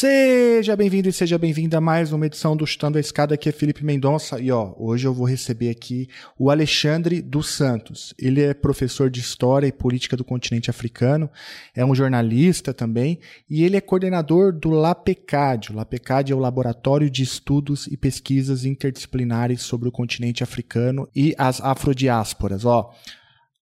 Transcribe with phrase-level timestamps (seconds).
[0.00, 3.52] Seja bem-vindo e seja bem-vinda a mais uma edição do Chutando a Escada, aqui é
[3.52, 4.40] Felipe Mendonça.
[4.40, 8.14] E ó, hoje eu vou receber aqui o Alexandre dos Santos.
[8.18, 11.28] Ele é professor de História e Política do Continente Africano,
[11.76, 15.70] é um jornalista também, e ele é coordenador do LAPECAD.
[15.70, 21.34] O LAPECAD é o Laboratório de Estudos e Pesquisas Interdisciplinares sobre o Continente Africano e
[21.36, 22.64] as Afrodiásporas.
[22.64, 22.90] Ó,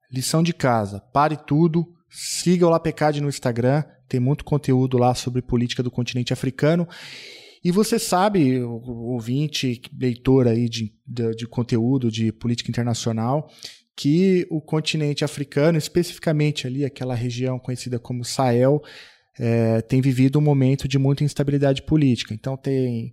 [0.09, 5.43] lição de casa, pare tudo, siga o LAPECAD no Instagram, tem muito conteúdo lá sobre
[5.43, 6.89] política do continente africano.
[7.63, 13.51] E você sabe, ouvinte, leitor aí de, de, de conteúdo de política internacional,
[13.97, 18.81] que o continente africano, especificamente ali aquela região conhecida como Sahel,
[19.39, 22.33] é, tem vivido um momento de muita instabilidade política.
[22.33, 23.11] Então tem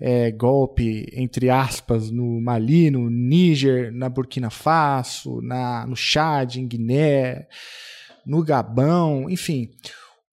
[0.00, 6.66] é, golpe, entre aspas, no Mali, no Níger, na Burkina Faso, na, no Chad, em
[6.66, 7.46] Guiné,
[8.26, 9.70] no Gabão, enfim.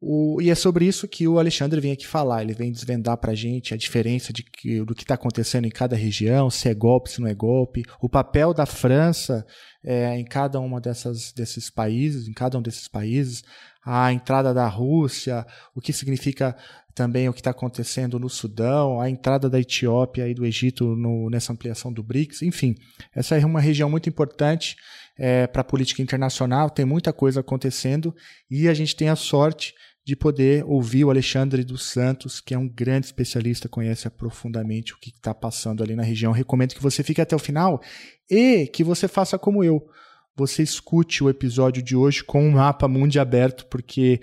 [0.06, 2.42] O, e é sobre isso que o Alexandre vem aqui falar.
[2.42, 5.70] Ele vem desvendar para a gente a diferença de que, do que está acontecendo em
[5.70, 9.46] cada região, se é golpe, se não é golpe, o papel da França
[9.82, 13.46] é, em cada um dessas, desses países, em cada um desses países,
[13.86, 16.54] a entrada da Rússia, o que significa
[16.94, 21.30] também o que está acontecendo no Sudão, a entrada da Etiópia e do Egito no,
[21.30, 22.76] nessa ampliação do BRICS, enfim,
[23.16, 24.76] essa é uma região muito importante
[25.18, 28.14] é, para a política internacional, tem muita coisa acontecendo
[28.50, 29.74] e a gente tem a sorte
[30.06, 34.98] de poder ouvir o Alexandre dos Santos, que é um grande especialista, conhece profundamente o
[34.98, 36.32] que está passando ali na região.
[36.34, 37.82] Recomendo que você fique até o final
[38.30, 39.88] e que você faça como eu.
[40.36, 44.20] Você escute o episódio de hoje com um mapa mundo aberto, porque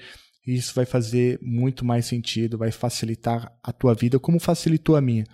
[0.55, 5.25] isso vai fazer muito mais sentido, vai facilitar a tua vida, como facilitou a minha.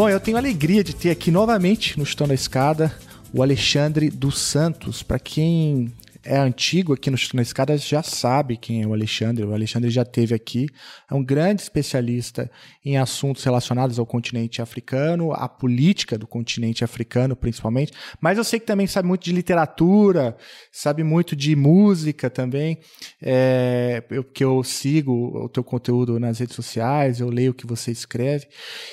[0.00, 2.90] Bom, eu tenho alegria de ter aqui novamente no Chutão da Escada
[3.34, 5.02] o Alexandre dos Santos.
[5.02, 5.92] Para quem
[6.24, 9.44] é antigo aqui no Chutão da Escada já sabe quem é o Alexandre.
[9.44, 10.68] O Alexandre já teve aqui.
[11.10, 12.50] É um grande especialista
[12.84, 17.92] em assuntos relacionados ao continente africano, à política do continente africano, principalmente.
[18.20, 20.36] Mas eu sei que também sabe muito de literatura,
[20.70, 22.78] sabe muito de música também.
[23.22, 27.66] É, eu, que eu sigo o teu conteúdo nas redes sociais, eu leio o que
[27.66, 28.46] você escreve.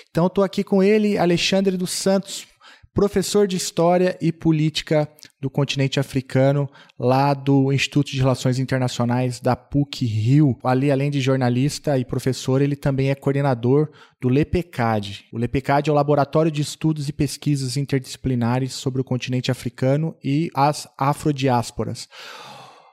[0.09, 2.47] Então, estou aqui com ele, Alexandre dos Santos
[2.97, 5.07] professor de História e Política
[5.39, 10.57] do continente africano, lá do Instituto de Relações Internacionais da PUC Rio.
[10.63, 15.25] Ali, além de jornalista e professor, ele também é coordenador do LEPECAD.
[15.31, 20.49] O LEPECAD é o Laboratório de Estudos e Pesquisas Interdisciplinares sobre o continente africano e
[20.55, 22.09] as afrodiásporas.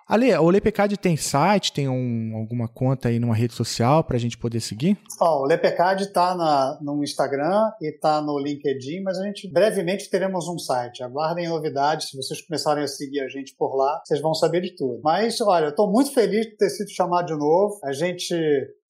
[0.06, 4.20] Ale, o Lepecad tem site, tem um, alguma conta aí numa rede social para a
[4.20, 4.98] gente poder seguir?
[5.20, 10.46] Oh, o Lepecad está no Instagram e está no LinkedIn, mas a gente brevemente teremos
[10.46, 11.02] um site.
[11.02, 12.10] Aguardem novidades.
[12.10, 15.00] Se vocês começarem a seguir a gente por lá, vocês vão saber de tudo.
[15.02, 17.80] Mas, olha, eu estou muito feliz de ter sido chamado de novo.
[17.82, 18.34] A gente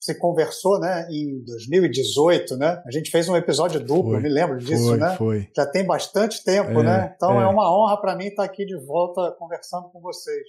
[0.04, 2.82] se conversou, né, em 2018, né?
[2.86, 5.16] A gente fez um episódio duplo, foi, me lembro disso, foi, né?
[5.16, 5.48] Foi.
[5.56, 7.14] Já tem bastante tempo, é, né?
[7.16, 7.44] Então é.
[7.44, 10.44] é uma honra para mim estar aqui de volta conversando com vocês.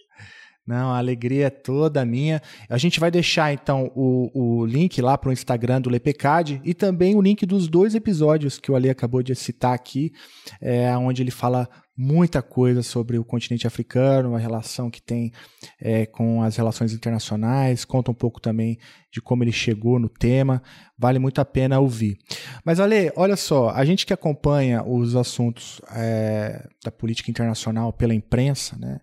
[0.66, 2.42] Não, a alegria é toda minha.
[2.68, 4.32] A gente vai deixar então o,
[4.62, 8.58] o link lá para o Instagram do Lepecad e também o link dos dois episódios
[8.58, 10.12] que o Ali acabou de citar aqui,
[10.60, 15.32] é, onde ele fala muita coisa sobre o continente africano, a relação que tem
[15.80, 18.78] é, com as relações internacionais, conta um pouco também
[19.10, 20.62] de como ele chegou no tema,
[20.98, 22.18] vale muito a pena ouvir.
[22.66, 28.14] Mas, Ale, olha só, a gente que acompanha os assuntos é, da política internacional pela
[28.14, 29.00] imprensa, né?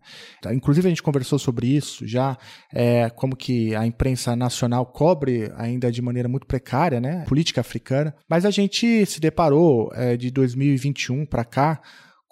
[0.53, 2.37] inclusive a gente conversou sobre isso já,
[2.75, 7.25] é, como que a imprensa nacional cobre ainda de maneira muito precária né?
[7.27, 11.81] política africana, mas a gente se deparou é, de 2021 para cá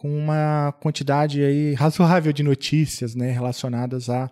[0.00, 4.30] com uma quantidade aí razoável de notícias né, relacionadas a,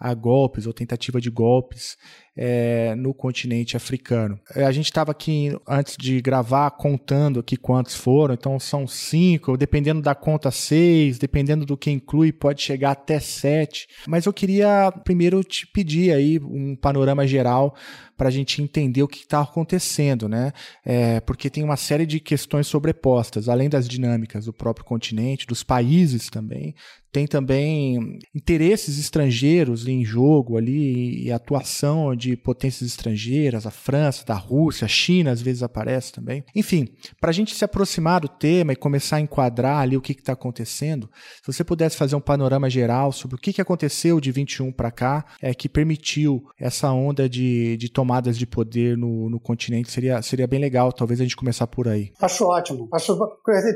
[0.00, 1.98] a golpes ou tentativa de golpes
[2.34, 4.40] é, no continente africano.
[4.54, 9.58] É, a gente estava aqui antes de gravar contando aqui quantos foram, então são cinco,
[9.58, 13.88] dependendo da conta seis, dependendo do que inclui, pode chegar até sete.
[14.08, 17.74] Mas eu queria primeiro te pedir aí um panorama geral
[18.16, 20.52] para a gente entender o que está acontecendo, né?
[20.84, 25.62] É, porque tem uma série de questões sobrepostas, além das dinâmicas do próprio continente, dos
[25.62, 26.74] países também,
[27.12, 34.34] tem também interesses estrangeiros em jogo ali e atuação de potências estrangeiras, a França, da
[34.34, 36.44] Rússia, a China às vezes aparece também.
[36.54, 36.88] Enfim,
[37.20, 40.32] para a gente se aproximar do tema e começar a enquadrar ali o que está
[40.32, 41.10] acontecendo,
[41.42, 44.90] se você pudesse fazer um panorama geral sobre o que, que aconteceu de 21 para
[44.90, 50.22] cá, é que permitiu essa onda de, de tomadas de poder no, no continente, seria,
[50.22, 50.92] seria bem legal.
[50.92, 52.12] Talvez a gente começar por aí.
[52.20, 52.88] Acho ótimo.
[52.92, 53.18] Acho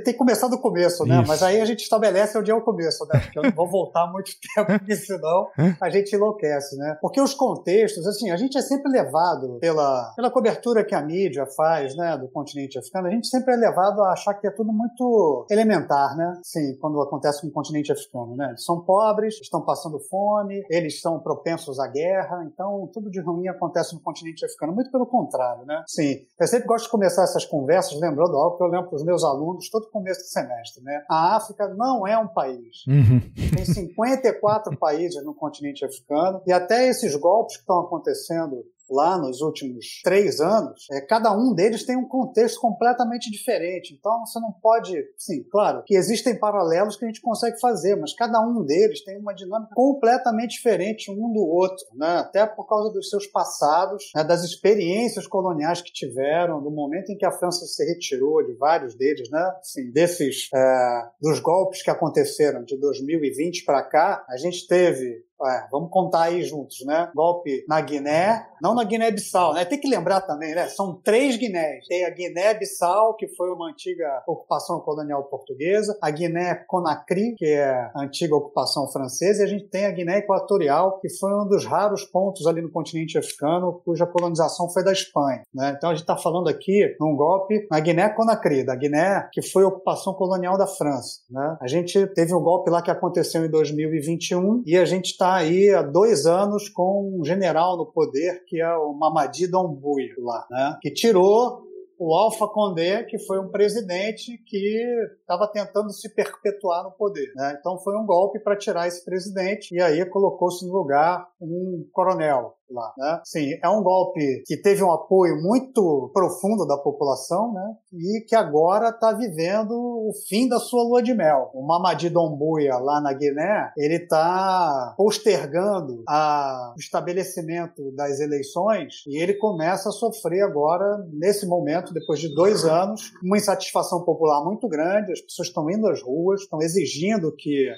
[0.04, 1.18] tem que começar do começo, né?
[1.18, 1.28] Isso.
[1.28, 3.23] Mas aí a gente estabelece onde é o começo, né?
[3.24, 5.48] Porque eu não vou voltar muito tempo, porque senão
[5.80, 6.98] a gente enlouquece, né?
[7.00, 11.46] Porque os contextos, assim, a gente é sempre levado pela, pela cobertura que a mídia
[11.56, 14.72] faz, né, do continente africano, a gente sempre é levado a achar que é tudo
[14.72, 16.40] muito elementar, né?
[16.42, 18.48] Sim, quando acontece com o continente africano, né?
[18.50, 23.48] Eles são pobres, estão passando fome, eles são propensos à guerra, então tudo de ruim
[23.48, 24.72] acontece no continente africano.
[24.72, 25.82] Muito pelo contrário, né?
[25.86, 29.04] Sim, eu sempre gosto de começar essas conversas lembrando algo que eu lembro para os
[29.04, 31.04] meus alunos todo começo do semestre, né?
[31.08, 32.84] A África não é um país.
[32.86, 33.13] Uhum.
[33.54, 39.40] Tem 54 países no continente africano e até esses golpes que estão acontecendo lá nos
[39.40, 43.94] últimos três anos, é, cada um deles tem um contexto completamente diferente.
[43.94, 48.14] Então você não pode, sim, claro, que existem paralelos que a gente consegue fazer, mas
[48.14, 52.18] cada um deles tem uma dinâmica completamente diferente um do outro, né?
[52.18, 54.24] Até por causa dos seus passados, né?
[54.24, 58.94] das experiências coloniais que tiveram, do momento em que a França se retirou de vários
[58.94, 59.54] deles, né?
[59.62, 65.66] Sim, desses é, dos golpes que aconteceram de 2020 para cá, a gente teve é,
[65.70, 67.10] vamos contar aí juntos, né?
[67.14, 69.64] Golpe na Guiné, não na Guiné-Bissau, né?
[69.64, 70.68] Tem que lembrar também, né?
[70.68, 71.86] São três Guinés.
[71.86, 78.02] Tem a Guiné-Bissau, que foi uma antiga ocupação colonial portuguesa, a Guiné-Conakry, que é a
[78.02, 82.04] antiga ocupação francesa, e a gente tem a Guiné Equatorial, que foi um dos raros
[82.04, 85.74] pontos ali no continente africano cuja colonização foi da Espanha, né?
[85.76, 90.14] Então a gente está falando aqui num golpe na Guiné-Conakry, da Guiné, que foi ocupação
[90.14, 91.56] colonial da França, né?
[91.60, 95.72] A gente teve um golpe lá que aconteceu em 2021 e a gente está aí
[95.74, 100.78] há dois anos com um general no poder que é o Mamadi Doumbouya lá, né?
[100.80, 101.64] Que tirou
[101.98, 104.84] o Alpha Condé, que foi um presidente que
[105.20, 107.32] estava tentando se perpetuar no poder.
[107.34, 107.56] Né?
[107.58, 112.56] Então foi um golpe para tirar esse presidente e aí colocou-se no lugar um coronel
[112.70, 113.20] lá, né?
[113.24, 117.74] Sim, é um golpe que teve um apoio muito profundo da população, né?
[117.92, 121.50] E que agora está vivendo o fim da sua lua de mel.
[121.54, 129.22] O Mamadi Doumbouya lá na Guiné, ele está postergando a, o estabelecimento das eleições e
[129.22, 134.68] ele começa a sofrer agora, nesse momento, depois de dois anos, uma insatisfação popular muito
[134.68, 135.12] grande.
[135.12, 137.68] As pessoas estão indo às ruas, estão exigindo que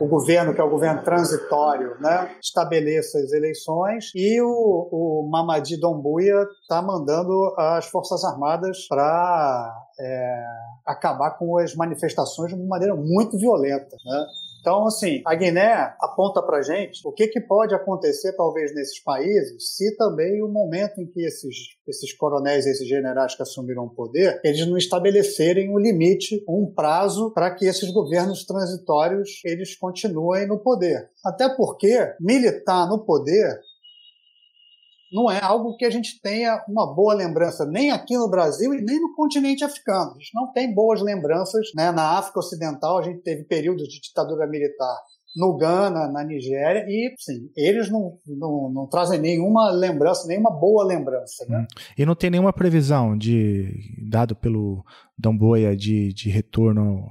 [0.00, 5.76] o governo, que é o governo transitório, né, estabeleça as eleições e o, o Mamadi
[5.78, 10.44] Doumbouya está mandando as Forças Armadas para é,
[10.86, 13.96] acabar com as manifestações de uma maneira muito violenta.
[14.04, 14.26] Né?
[14.60, 19.76] Então, assim, a Guiné aponta para gente o que, que pode acontecer, talvez, nesses países,
[19.76, 21.56] se também o momento em que esses,
[21.88, 27.32] esses coronéis, esses generais que assumiram o poder, eles não estabelecerem um limite, um prazo
[27.32, 31.10] para que esses governos transitórios eles continuem no poder.
[31.24, 33.60] Até porque militar no poder
[35.12, 38.82] não é algo que a gente tenha uma boa lembrança nem aqui no Brasil e
[38.82, 40.12] nem no continente africano.
[40.12, 41.68] A gente não tem boas lembranças.
[41.74, 41.90] Né?
[41.90, 44.96] Na África Ocidental, a gente teve períodos de ditadura militar
[45.36, 50.84] no Ghana, na Nigéria, e sim, eles não, não, não, trazem nenhuma lembrança, nenhuma boa
[50.84, 51.46] lembrança.
[51.48, 51.60] Né?
[51.60, 51.66] Hum.
[51.96, 53.72] E não tem nenhuma previsão de
[54.08, 54.84] dado pelo
[55.16, 57.06] Damboia de, de retorno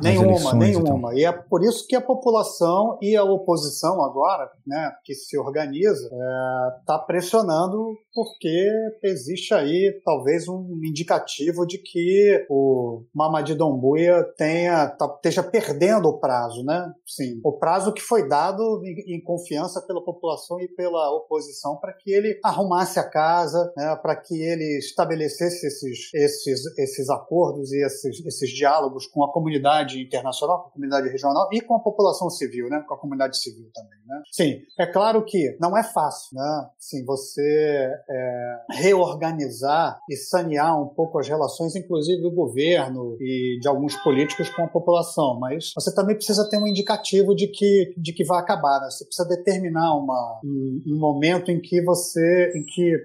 [0.00, 1.14] Nenhuma, nenhuma.
[1.14, 6.08] E é por isso que a população e a oposição agora, né, que se organiza,
[6.80, 8.68] está é, pressionando porque
[9.02, 16.18] existe aí talvez um indicativo de que o Mamadi Doumbouya tenha tá, esteja perdendo o
[16.18, 16.92] prazo, né?
[17.06, 21.92] Sim, o prazo que foi dado em, em confiança pela população e pela oposição para
[21.92, 27.84] que ele arrumasse a casa, né, para que ele estabelecesse esses, esses, esses acordos e
[27.84, 32.28] esses, esses diálogos com a comunidade internacional, com a comunidade regional e com a população
[32.30, 33.98] civil, né, com a comunidade civil também.
[34.06, 34.22] Né?
[34.30, 36.68] Sim, é claro que não é fácil, né?
[36.78, 43.68] Sim, você é, reorganizar e sanear um pouco as relações, inclusive do governo e de
[43.68, 48.12] alguns políticos com a população, mas você também precisa ter um indicativo de que, de
[48.12, 48.90] que vai acabar, né?
[48.90, 52.96] Você precisa determinar uma, um, um momento em que você, em que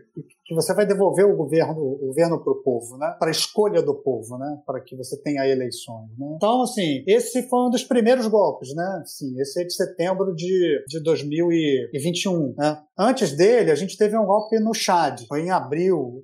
[0.46, 3.16] que você vai devolver o governo, o governo para o povo, né?
[3.18, 4.62] Para a escolha do povo, né?
[4.66, 6.08] Para que você tenha eleições.
[6.18, 6.34] Né?
[6.36, 9.04] Então, assim, esse foi um dos primeiros golpes, né?
[9.06, 12.80] Sim, esse é de setembro de, de 2021, né?
[12.98, 16.24] Antes dele, a gente teve um golpe no Chad, foi em abril,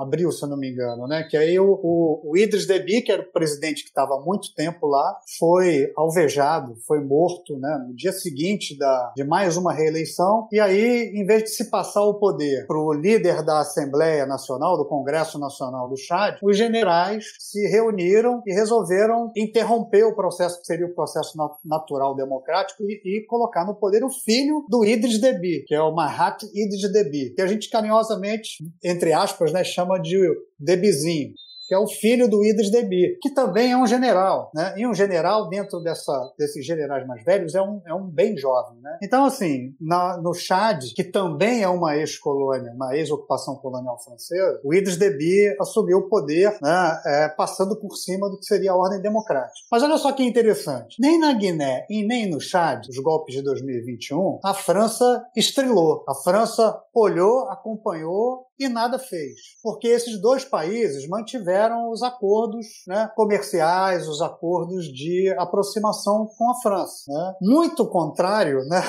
[0.00, 1.22] abril, se eu não me engano, né?
[1.24, 4.54] Que aí o, o, o Idris Deby, que era o presidente que estava há muito
[4.54, 7.84] tempo lá, foi alvejado, foi morto, né?
[7.86, 10.48] No dia seguinte da, de mais uma reeleição.
[10.52, 14.76] E aí, em vez de se passar o poder para o líder da Assembleia Nacional,
[14.76, 20.66] do Congresso Nacional do Chad, os generais se reuniram e resolveram interromper o processo que
[20.66, 25.64] seria o processo natural democrático e, e colocar no poder o filho do Idris Deby,
[25.66, 30.18] que é o Mahat Idris Deby, que a gente carinhosamente, entre aspas, né, chama de
[30.58, 31.34] Debizinho
[31.66, 34.74] que é o filho do Idris Deby, que também é um general, né?
[34.76, 38.80] E um general dentro dessa, desses generais mais velhos é um, é um bem jovem,
[38.80, 38.98] né?
[39.02, 44.72] Então, assim, na, no Chad, que também é uma ex-colônia, uma ex-ocupação colonial francesa, o
[44.72, 47.00] Idris Deby assumiu o poder, né?
[47.04, 49.66] É, passando por cima do que seria a ordem democrática.
[49.70, 53.42] Mas olha só que interessante, nem na Guiné e nem no Chad, os golpes de
[53.42, 56.04] 2021, a França estrelou.
[56.08, 59.38] A França olhou, acompanhou e nada fez.
[59.62, 66.54] Porque esses dois países mantiveram os acordos né, comerciais, os acordos de aproximação com a
[66.60, 67.04] França.
[67.08, 67.34] Né?
[67.42, 68.82] Muito contrário né,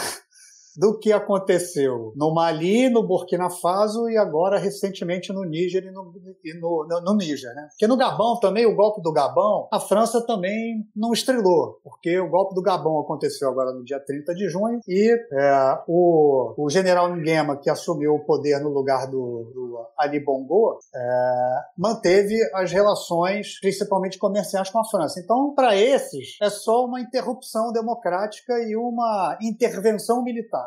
[0.77, 6.13] do que aconteceu no Mali, no Burkina Faso e agora recentemente no Níger e no,
[6.45, 7.53] e no, no, no Níger.
[7.55, 7.67] Né?
[7.71, 12.29] Porque no Gabão também, o golpe do Gabão, a França também não estrelou, porque o
[12.29, 17.09] golpe do Gabão aconteceu agora no dia 30 de junho e é, o, o general
[17.09, 23.59] Nguema, que assumiu o poder no lugar do, do Ali Bongo, é, manteve as relações,
[23.59, 25.19] principalmente comerciais, com a França.
[25.19, 30.66] Então, para esses, é só uma interrupção democrática e uma intervenção militar.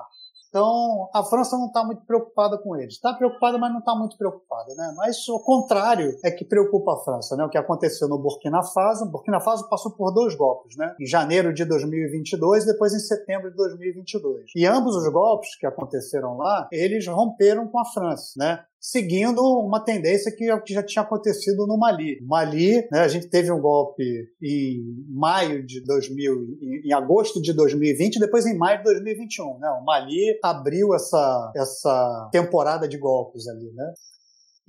[0.51, 2.95] Então, a França não está muito preocupada com eles.
[2.95, 4.75] Está preocupada, mas não está muito preocupada.
[4.75, 4.93] Né?
[4.97, 7.37] Mas o contrário é que preocupa a França.
[7.37, 7.45] Né?
[7.45, 9.09] O que aconteceu no Burkina Faso.
[9.09, 10.97] Burkina Faso passou por dois golpes, né?
[11.01, 14.51] em janeiro de 2022 e depois em setembro de 2022.
[14.57, 18.33] E ambos os golpes que aconteceram lá, eles romperam com a França.
[18.37, 18.61] Né?
[18.81, 22.19] Seguindo uma tendência que já tinha acontecido no Mali.
[22.23, 24.03] Mali, né, a gente teve um golpe
[24.43, 29.59] em maio de 2000, em, agosto de 2020, e depois em maio de 2021.
[29.59, 29.69] Né?
[29.81, 33.93] O Mali abriu essa, essa temporada de golpes ali, né?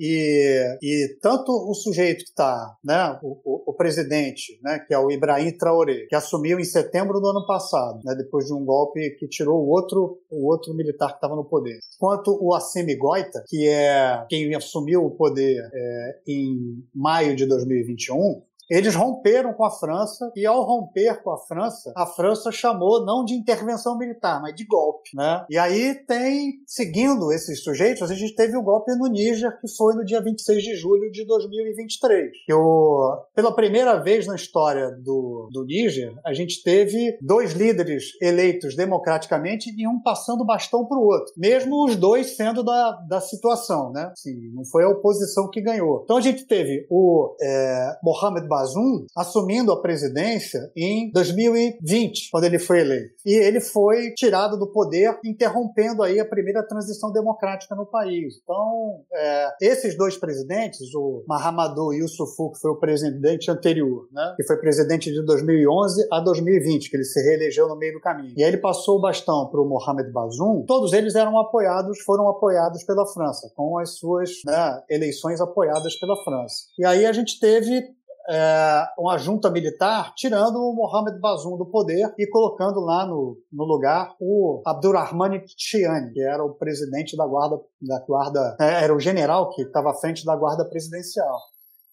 [0.04, 4.98] E, e tanto o sujeito que está, né, o, o, o, presidente, né, que é
[4.98, 9.12] o Ibrahim Traoré, que assumiu em setembro do ano passado, né, depois de um golpe
[9.20, 13.44] que tirou o outro, o outro militar que estava no poder, quanto o Assemi Goita,
[13.48, 19.72] que é quem assumiu o poder é, em maio de 2021, eles romperam com a
[19.72, 24.56] França e ao romper com a França, a França chamou não de intervenção militar, mas
[24.56, 25.46] de golpe, né?
[25.50, 29.68] E aí tem, seguindo esses sujeitos, a gente teve o um golpe no Níger, que
[29.76, 32.32] foi no dia 26 de julho de 2023.
[32.46, 38.12] Que o, pela primeira vez na história do, do Níger, a gente teve dois líderes
[38.22, 43.22] eleitos democraticamente e um passando bastão para o outro, mesmo os dois sendo da, da
[43.22, 44.12] situação, né?
[44.12, 46.02] Assim, não foi a oposição que ganhou.
[46.04, 52.60] Então a gente teve o é, Mohamed Bazoum assumindo a presidência em 2020, quando ele
[52.60, 53.16] foi eleito.
[53.26, 58.36] E ele foi tirado do poder, interrompendo aí a primeira transição democrática no país.
[58.44, 64.44] Então, é, esses dois presidentes, o Mahamadou Youssoufou, que foi o presidente anterior, né, que
[64.44, 68.34] foi presidente de 2011 a 2020, que ele se reelegeu no meio do caminho.
[68.38, 70.66] E aí ele passou o bastão para o Mohamed Bazoum.
[70.68, 76.16] Todos eles eram apoiados, foram apoiados pela França, com as suas né, eleições apoiadas pela
[76.24, 76.66] França.
[76.78, 77.84] E aí a gente teve
[78.30, 83.64] é, uma junta militar tirando o Mohamed Bazoum do poder e colocando lá no, no
[83.64, 89.00] lugar o Abdurrahman Chiani, que era o presidente da guarda, da guarda é, era o
[89.00, 91.40] general que estava à frente da guarda presidencial.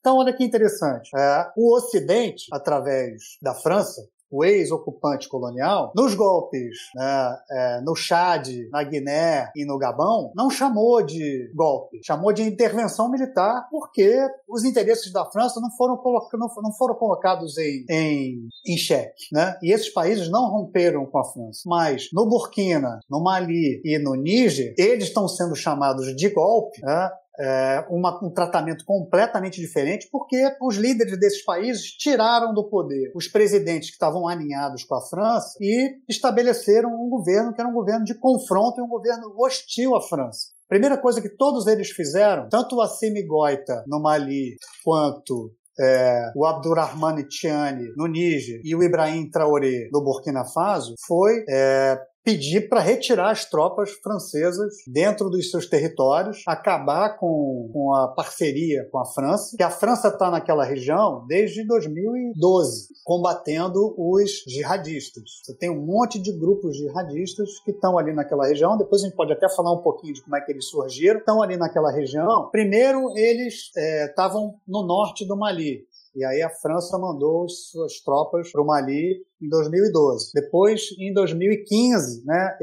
[0.01, 1.11] Então, olha que interessante.
[1.17, 8.49] É, o Ocidente, através da França, o ex-ocupante colonial, nos golpes né, é, no Chad,
[8.71, 14.65] na Guiné e no Gabão, não chamou de golpe, chamou de intervenção militar, porque os
[14.65, 16.01] interesses da França não foram,
[16.35, 19.29] não, foram colocados em, em, em xeque.
[19.33, 19.57] Né?
[19.63, 21.63] E esses países não romperam com a França.
[21.67, 27.11] Mas no Burkina, no Mali e no Níger, eles estão sendo chamados de golpe né?
[27.38, 33.28] É, uma, um tratamento completamente diferente, porque os líderes desses países tiraram do poder os
[33.28, 38.04] presidentes que estavam alinhados com a França e estabeleceram um governo que era um governo
[38.04, 40.49] de confronto e um governo hostil à França.
[40.68, 46.45] Primeira coisa que todos eles fizeram, tanto o Assimi Goita no Mali quanto é, o
[46.45, 51.99] Abdurrahman Tiani no Níger e o Ibrahim Traoré no Burkina Faso, foi é,
[52.29, 58.87] pedir para retirar as tropas francesas dentro dos seus territórios, acabar com, com a parceria
[58.93, 65.23] com a França, que a França está naquela região desde 2012, combatendo os jihadistas.
[65.43, 69.17] Você tem um monte de grupos jihadistas que estão ali naquela região, depois a gente
[69.17, 72.51] pode até falar um pouquinho de como é que eles surgiram, estão ali naquela região.
[72.51, 75.87] Primeiro, eles estavam é, no norte do Mali,
[76.19, 80.33] e aí a França mandou suas tropas para o Mali em 2012.
[80.35, 82.59] Depois, em 2015, né,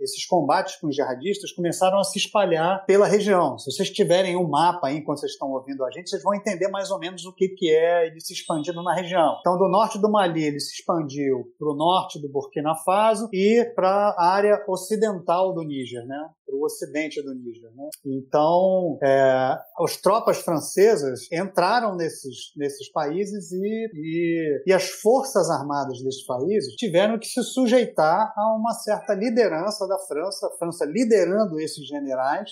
[0.00, 3.56] esses combates com os jihadistas começaram a se espalhar pela região.
[3.58, 6.66] Se vocês tiverem um mapa aí, enquanto vocês estão ouvindo a gente, vocês vão entender
[6.66, 9.36] mais ou menos o que, que é ele se expandindo na região.
[9.38, 13.64] Então, do norte do Mali, ele se expandiu para o norte do Burkina Faso e
[13.76, 16.28] para a área ocidental do Níger, né?
[16.50, 17.70] Para o ocidente do Níger.
[17.74, 17.88] Né?
[18.04, 26.02] Então, é, as tropas francesas entraram nesses, nesses países e, e, e as forças armadas
[26.02, 31.60] desses países tiveram que se sujeitar a uma certa liderança da França, a França liderando
[31.60, 32.50] esses generais,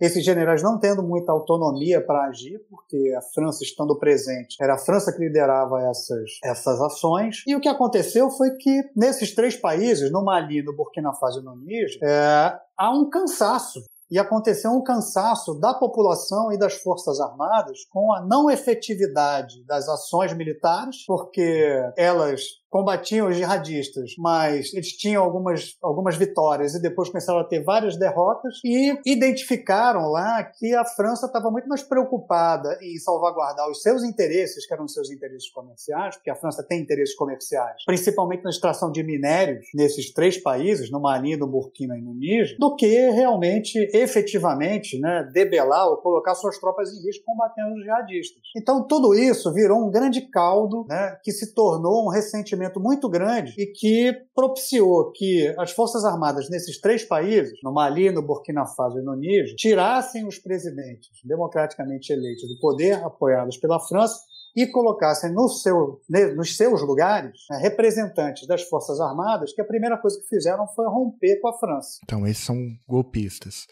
[0.00, 4.78] esses generais não tendo muita autonomia para agir, porque a França estando presente, era a
[4.78, 7.42] França que liderava essas, essas ações.
[7.46, 11.44] E o que aconteceu foi que nesses três países, no Mali, no Burkina Faso e
[11.44, 17.20] no Níger, é, há um cansaço e aconteceu um cansaço da população e das Forças
[17.20, 24.88] Armadas com a não efetividade das ações militares, porque elas combatiam os jihadistas, mas eles
[24.88, 30.74] tinham algumas, algumas vitórias e depois começaram a ter várias derrotas e identificaram lá que
[30.74, 35.10] a França estava muito mais preocupada em salvaguardar os seus interesses, que eram os seus
[35.10, 40.36] interesses comerciais, porque a França tem interesses comerciais, principalmente na extração de minérios nesses três
[40.36, 45.96] países, no Mali, no Burkina e no Níger, do que realmente, efetivamente, né, debelar ou
[45.98, 48.42] colocar suas tropas em risco combatendo os jihadistas.
[48.56, 53.54] Então tudo isso virou um grande caldo né, que se tornou um ressentimento muito grande
[53.58, 58.98] e que propiciou que as Forças Armadas nesses três países, no Mali, no Burkina Faso
[58.98, 64.20] e no Níger, tirassem os presidentes democraticamente eleitos do poder, apoiados pela França,
[64.56, 66.00] e colocassem no seu,
[66.34, 70.86] nos seus lugares né, representantes das Forças Armadas, que a primeira coisa que fizeram foi
[70.86, 71.98] romper com a França.
[72.02, 72.56] Então, esses são
[72.88, 73.66] golpistas.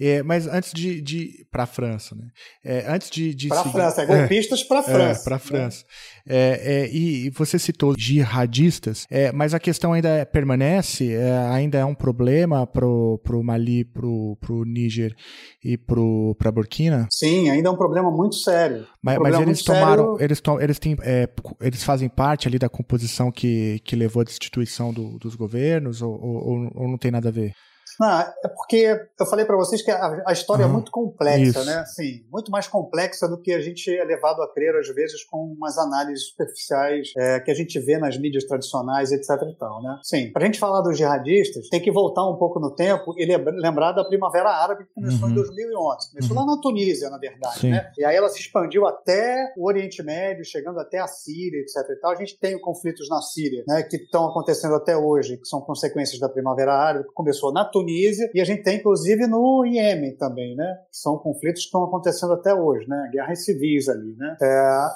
[0.00, 1.00] É, mas antes de.
[1.00, 2.28] de para a França, né?
[2.64, 3.34] É, antes de.
[3.34, 5.20] de para a França, é golpistas para a França.
[5.20, 5.84] É, para a França.
[6.24, 11.16] É, é, e você citou jihadistas, é, mas a questão ainda permanece,
[11.50, 15.16] ainda é um problema para o Mali, para o Níger
[15.64, 17.08] e para Burkina?
[17.10, 18.86] Sim, ainda é um problema muito sério.
[19.02, 20.16] Mas, um mas eles tomaram.
[20.16, 21.28] Sério eles, eles, têm, é,
[21.60, 26.12] eles fazem parte ali da composição que, que levou à destituição do, dos governos ou,
[26.12, 27.52] ou, ou não tem nada a ver?
[27.98, 30.70] Não, é porque eu falei para vocês que a, a história uhum.
[30.70, 31.64] é muito complexa, Isso.
[31.64, 31.78] né?
[31.78, 35.38] Assim, muito mais complexa do que a gente é levado a crer, às vezes, com
[35.38, 39.98] umas análises superficiais é, que a gente vê nas mídias tradicionais, etc e tal, né?
[40.02, 43.92] Sim, pra gente falar dos jihadistas, tem que voltar um pouco no tempo e lembrar
[43.92, 45.32] da Primavera Árabe que começou uhum.
[45.32, 46.10] em 2011.
[46.10, 46.46] Começou uhum.
[46.46, 47.70] lá na Tunísia, na verdade, Sim.
[47.70, 47.90] né?
[47.98, 51.96] E aí ela se expandiu até o Oriente Médio, chegando até a Síria, etc e
[51.96, 52.12] tal.
[52.12, 53.82] A gente tem conflitos na Síria, né?
[53.82, 57.87] Que estão acontecendo até hoje, que são consequências da Primavera Árabe, que começou na Tunísia
[57.88, 60.78] Tunísia e a gente tem inclusive no Iêmen também, né?
[60.92, 63.08] São conflitos que estão acontecendo até hoje, né?
[63.10, 64.36] Guerras civis ali, né?
[64.42, 64.88] É,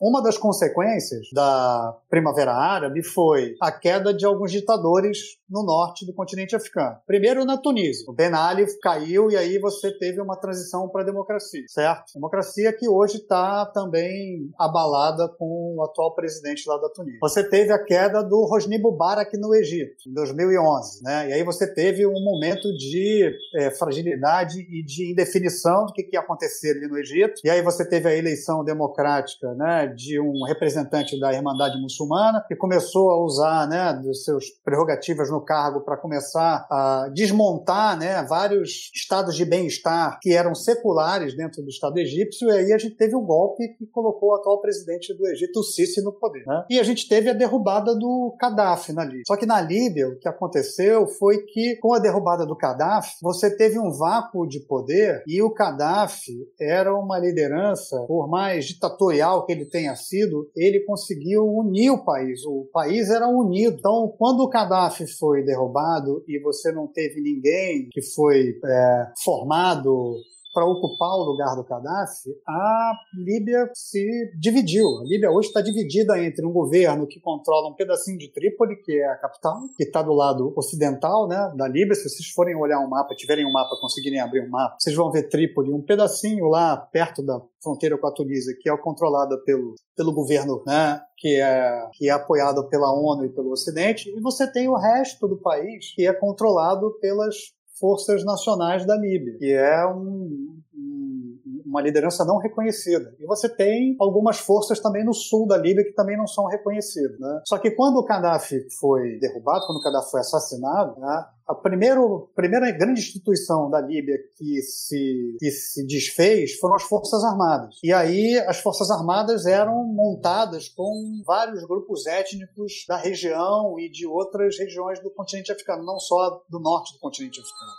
[0.00, 6.14] uma das consequências da Primavera Árabe foi a queda de alguns ditadores no norte do
[6.14, 6.96] continente africano.
[7.06, 8.04] Primeiro na Tunísia.
[8.08, 12.14] O Ben Ali caiu e aí você teve uma transição para a democracia, certo?
[12.14, 17.18] Democracia que hoje está também abalada com o atual presidente lá da Tunísia.
[17.20, 21.28] Você teve a queda do Hosni Mubarak no Egito, em 2011, né?
[21.28, 26.16] E aí você teve um momento de é, fragilidade e de indefinição do que, que
[26.16, 27.40] ia acontecer ali no Egito.
[27.44, 29.82] E aí você teve a eleição democrática, né?
[29.86, 35.41] de um representante da Irmandade Muçulmana, que começou a usar né, dos seus prerrogativas no
[35.44, 41.68] cargo para começar a desmontar né, vários estados de bem-estar que eram seculares dentro do
[41.68, 45.14] Estado egípcio, e aí a gente teve o um golpe que colocou o atual presidente
[45.14, 46.44] do Egito, o Sisi, no poder.
[46.46, 46.64] Né?
[46.70, 49.22] E a gente teve a derrubada do Gaddafi na Líbia.
[49.26, 53.54] Só que na Líbia, o que aconteceu foi que, com a derrubada do Gaddafi, você
[53.54, 59.52] teve um vácuo de poder e o Gaddafi era uma liderança, por mais ditatorial que
[59.52, 62.44] ele tenha sido, ele conseguiu unir o país.
[62.44, 63.76] O país era unido.
[63.78, 70.16] Então, quando o Gaddafi foi derrubado e você não teve ninguém que foi é, formado
[70.52, 74.98] para ocupar o lugar do Gaddafi, a Líbia se dividiu.
[75.00, 78.92] A Líbia hoje está dividida entre um governo que controla um pedacinho de Trípoli, que
[78.92, 81.94] é a capital, que está do lado ocidental né, da Líbia.
[81.94, 85.10] Se vocês forem olhar um mapa, tiverem um mapa, conseguirem abrir um mapa, vocês vão
[85.10, 89.74] ver Trípoli, um pedacinho lá perto da fronteira com a Tunísia, que é controlada pelo,
[89.96, 94.50] pelo governo, né, que é, que é apoiado pela ONU e pelo Ocidente, e você
[94.50, 97.34] tem o resto do país que é controlado pelas
[97.82, 103.12] forças nacionais da Líbia, que é um, um, uma liderança não reconhecida.
[103.18, 107.18] E você tem algumas forças também no sul da Líbia que também não são reconhecidas.
[107.18, 107.42] Né?
[107.44, 112.30] Só que quando o Gaddafi foi derrubado, quando o Gaddafi foi assassinado, né, a primeiro,
[112.34, 117.78] primeira grande instituição da Líbia que se, que se desfez foram as Forças Armadas.
[117.82, 124.06] E aí as Forças Armadas eram montadas com vários grupos étnicos da região e de
[124.06, 127.72] outras regiões do continente africano, não só do norte do continente africano.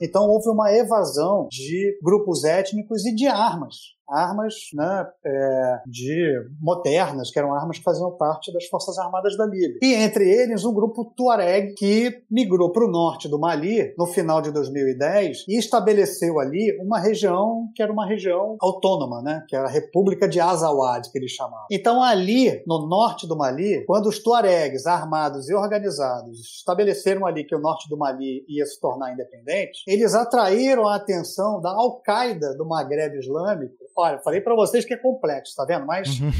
[0.00, 7.30] Então houve uma evasão de grupos étnicos e de armas armas né, é, de modernas,
[7.30, 9.78] que eram armas que faziam parte das Forças Armadas da Líbia.
[9.82, 14.42] E entre eles um grupo Tuareg que migrou para o norte do Mali no final
[14.42, 19.66] de 2010 e estabeleceu ali uma região que era uma região autônoma, né, que era
[19.66, 21.66] a República de Azawad, que eles chamavam.
[21.70, 27.54] Então ali, no norte do Mali, quando os Tuaregs armados e organizados estabeleceram ali que
[27.54, 32.66] o norte do Mali ia se tornar independente, eles atraíram a atenção da Al-Qaeda do
[32.66, 35.86] Maghreb Islâmico Olha, falei para vocês que é complexo, tá vendo?
[35.86, 36.30] Mas uhum.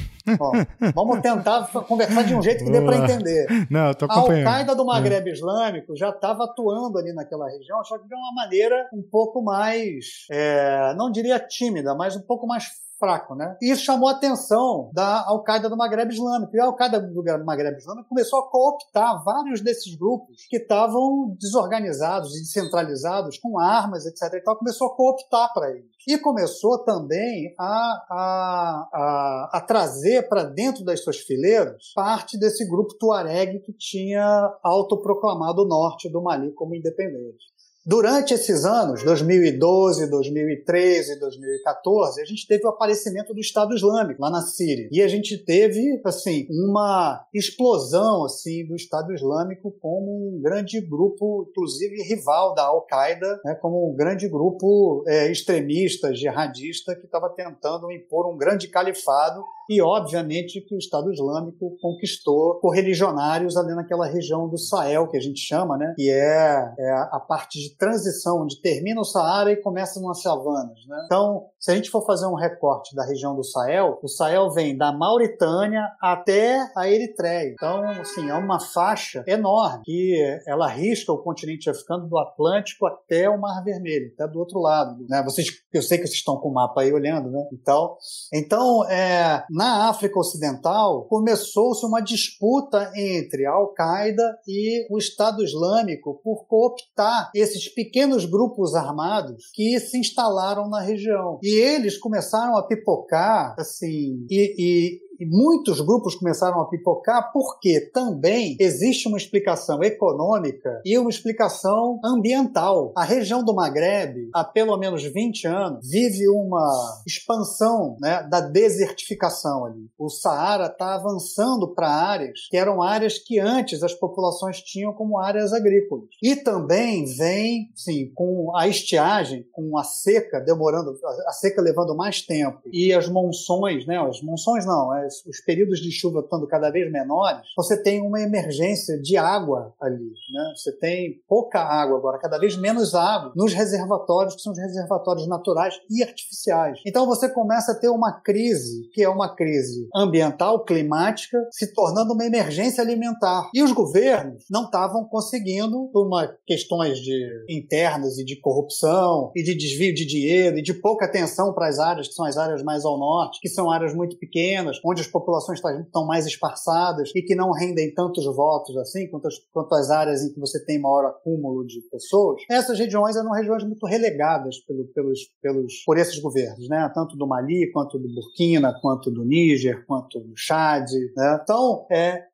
[0.40, 0.52] ó,
[0.94, 3.46] vamos tentar conversar de um jeito que dê para entender.
[3.70, 4.46] Não, eu tô acompanhando.
[4.46, 5.32] A Al-Qaeda do Maghreb é.
[5.32, 10.26] Islâmico já estava atuando ali naquela região, só que de uma maneira um pouco mais,
[10.30, 12.68] é, não diria tímida, mas um pouco mais
[13.00, 13.56] fraco, né?
[13.60, 16.54] E isso chamou a atenção da Al-Qaeda do Maghreb Islâmico.
[16.54, 22.36] E a Al-Qaeda do Maghreb Islâmico começou a cooptar vários desses grupos que estavam desorganizados
[22.36, 24.34] e descentralizados, com armas, etc.
[24.34, 25.90] E começou a cooptar para eles.
[26.06, 32.68] E começou também a, a, a, a trazer para dentro das suas fileiras parte desse
[32.68, 37.50] grupo Tuareg que tinha autoproclamado o norte do Mali como independente.
[37.84, 44.28] Durante esses anos, 2012, 2013, 2014, a gente teve o aparecimento do Estado Islâmico lá
[44.30, 44.88] na Síria.
[44.92, 51.46] E a gente teve, assim, uma explosão, assim, do Estado Islâmico como um grande grupo,
[51.50, 57.90] inclusive rival da Al-Qaeda, né, como um grande grupo é, extremista, jihadista, que estava tentando
[57.90, 64.48] impor um grande califado e, obviamente, que o Estado Islâmico conquistou correligionários ali naquela região
[64.48, 65.94] do Sahel, que a gente chama, né?
[65.96, 70.78] Que é, é a parte de transição, onde termina o Saara e começa nas savanas,
[70.86, 71.02] né?
[71.06, 74.74] Então, se a gente for fazer um recorte da região do Sahel, o Sahel vem
[74.74, 77.52] da Mauritânia até a Eritreia.
[77.52, 83.28] Então, assim, é uma faixa enorme que ela risca o continente africano do Atlântico até
[83.28, 85.22] o Mar Vermelho, até do outro lado, né?
[85.22, 87.46] Vocês, eu sei que vocês estão com o mapa aí olhando, né?
[87.52, 87.94] Então,
[88.32, 96.20] então é, na África Ocidental, começou-se uma disputa entre a Al-Qaeda e o Estado Islâmico
[96.24, 101.38] por cooptar esses pequenos grupos armados que se instalaram na região.
[101.42, 107.80] E eles começaram a pipocar, assim, e, e e muitos grupos começaram a pipocar porque
[107.92, 112.92] também existe uma explicação econômica e uma explicação ambiental.
[112.96, 119.66] A região do Maghreb, há pelo menos 20 anos, vive uma expansão né, da desertificação
[119.66, 119.90] ali.
[119.98, 125.18] O Saara está avançando para áreas que eram áreas que antes as populações tinham como
[125.18, 126.08] áreas agrícolas.
[126.22, 132.22] E também vem, sim, com a estiagem, com a seca demorando, a seca levando mais
[132.22, 136.70] tempo e as monções, né, as monções não, as os períodos de chuva estando cada
[136.70, 140.12] vez menores, você tem uma emergência de água ali.
[140.32, 140.52] Né?
[140.54, 145.26] Você tem pouca água agora, cada vez menos água nos reservatórios, que são os reservatórios
[145.26, 146.80] naturais e artificiais.
[146.86, 152.12] Então você começa a ter uma crise, que é uma crise ambiental, climática, se tornando
[152.12, 153.48] uma emergência alimentar.
[153.54, 159.42] E os governos não estavam conseguindo, por uma questões de internas e de corrupção e
[159.42, 162.62] de desvio de dinheiro e de pouca atenção para as áreas que são as áreas
[162.62, 167.10] mais ao norte, que são áreas muito pequenas, onde onde as populações estão mais esparçadas
[167.14, 170.62] e que não rendem tantos votos assim, quanto as, quanto as áreas em que você
[170.64, 175.96] tem maior acúmulo de pessoas, essas regiões eram regiões muito relegadas pelo, pelos, pelos, por
[175.98, 176.90] esses governos, né?
[176.94, 180.90] tanto do Mali, quanto do Burkina, quanto do Níger, quanto do Chad.
[181.16, 181.40] Né?
[181.42, 182.24] Então, é,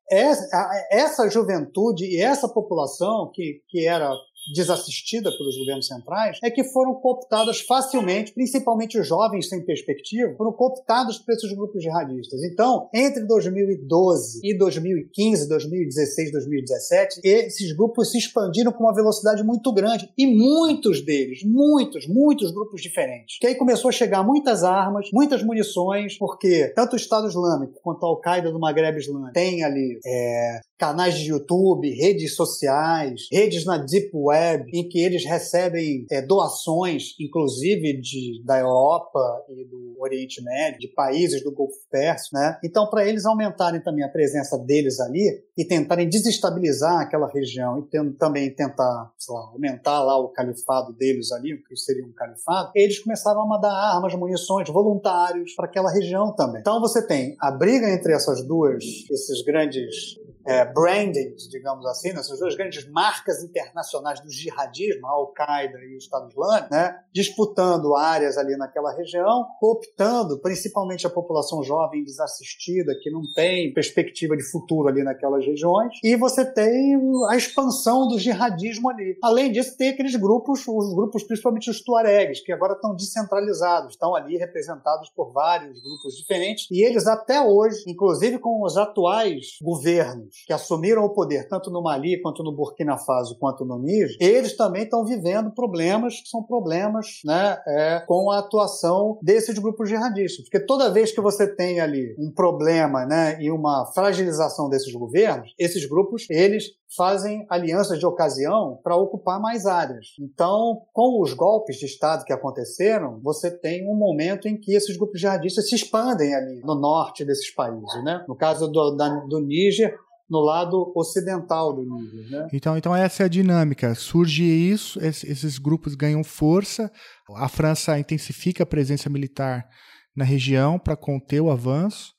[0.90, 4.11] essa juventude e essa população que, que era
[4.53, 10.53] desassistida pelos governos centrais, é que foram cooptadas facilmente, principalmente os jovens sem perspectiva, foram
[10.53, 12.43] cooptados por esses grupos jihadistas.
[12.43, 19.73] Então, entre 2012 e 2015, 2016, 2017, esses grupos se expandiram com uma velocidade muito
[19.73, 23.39] grande e muitos deles, muitos, muitos grupos diferentes.
[23.39, 28.05] Que aí começou a chegar muitas armas, muitas munições, porque tanto o Estado Islâmico quanto
[28.05, 33.79] a Al-Qaeda do Maghreb Islâmico tem ali é, canais de YouTube, redes sociais, redes na
[33.79, 40.43] Deep Web, em que eles recebem é, doações, inclusive de, da Europa e do Oriente
[40.43, 42.59] Médio, de países do Golfo Pérsico, né?
[42.62, 48.12] Então, para eles aumentarem também a presença deles ali e tentarem desestabilizar aquela região e
[48.19, 52.99] também tentar, lá, aumentar lá o califado deles ali, o que seria um califado, eles
[52.99, 56.61] começaram a mandar armas, munições, voluntários para aquela região também.
[56.61, 62.39] Então, você tem a briga entre essas duas, esses grandes é, brandings, digamos assim, nessas
[62.39, 68.39] duas grandes marcas internacionais do jihadismo, a Al-Qaeda e o Estado Islâmico, né, disputando áreas
[68.39, 74.89] ali naquela região, cooptando principalmente a população jovem desassistida, que não tem perspectiva de futuro
[74.89, 76.97] ali naquelas regiões, e você tem
[77.29, 79.19] a expansão do jihadismo ali.
[79.23, 84.15] Além disso, tem aqueles grupos, os grupos principalmente os tuaregs, que agora estão descentralizados, estão
[84.15, 90.36] ali representados por vários grupos diferentes, e eles até hoje, inclusive com os atuais governos,
[90.46, 94.57] que assumiram o poder tanto no Mali, quanto no Burkina Faso, quanto no Níger, eles
[94.57, 100.44] também estão vivendo problemas que são problemas né, é, com a atuação desses grupos jihadistas.
[100.44, 105.55] Porque toda vez que você tem ali um problema né, e uma fragilização desses governos,
[105.59, 106.64] esses grupos, eles
[106.96, 110.07] fazem alianças de ocasião para ocupar mais áreas.
[110.20, 114.96] Então, com os golpes de Estado que aconteceram, você tem um momento em que esses
[114.96, 118.05] grupos jihadistas se expandem ali no norte desses países.
[118.05, 118.25] Né?
[118.29, 119.96] No caso do, da, do Níger,
[120.29, 122.31] no lado ocidental do Níger.
[122.31, 122.49] Né?
[122.53, 123.95] Então, então essa é a dinâmica.
[123.95, 126.91] Surge isso, esses grupos ganham força,
[127.37, 129.67] a França intensifica a presença militar
[130.15, 132.15] na região para conter o avanço,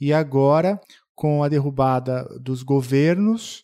[0.00, 0.80] e agora,
[1.14, 3.62] com a derrubada dos governos,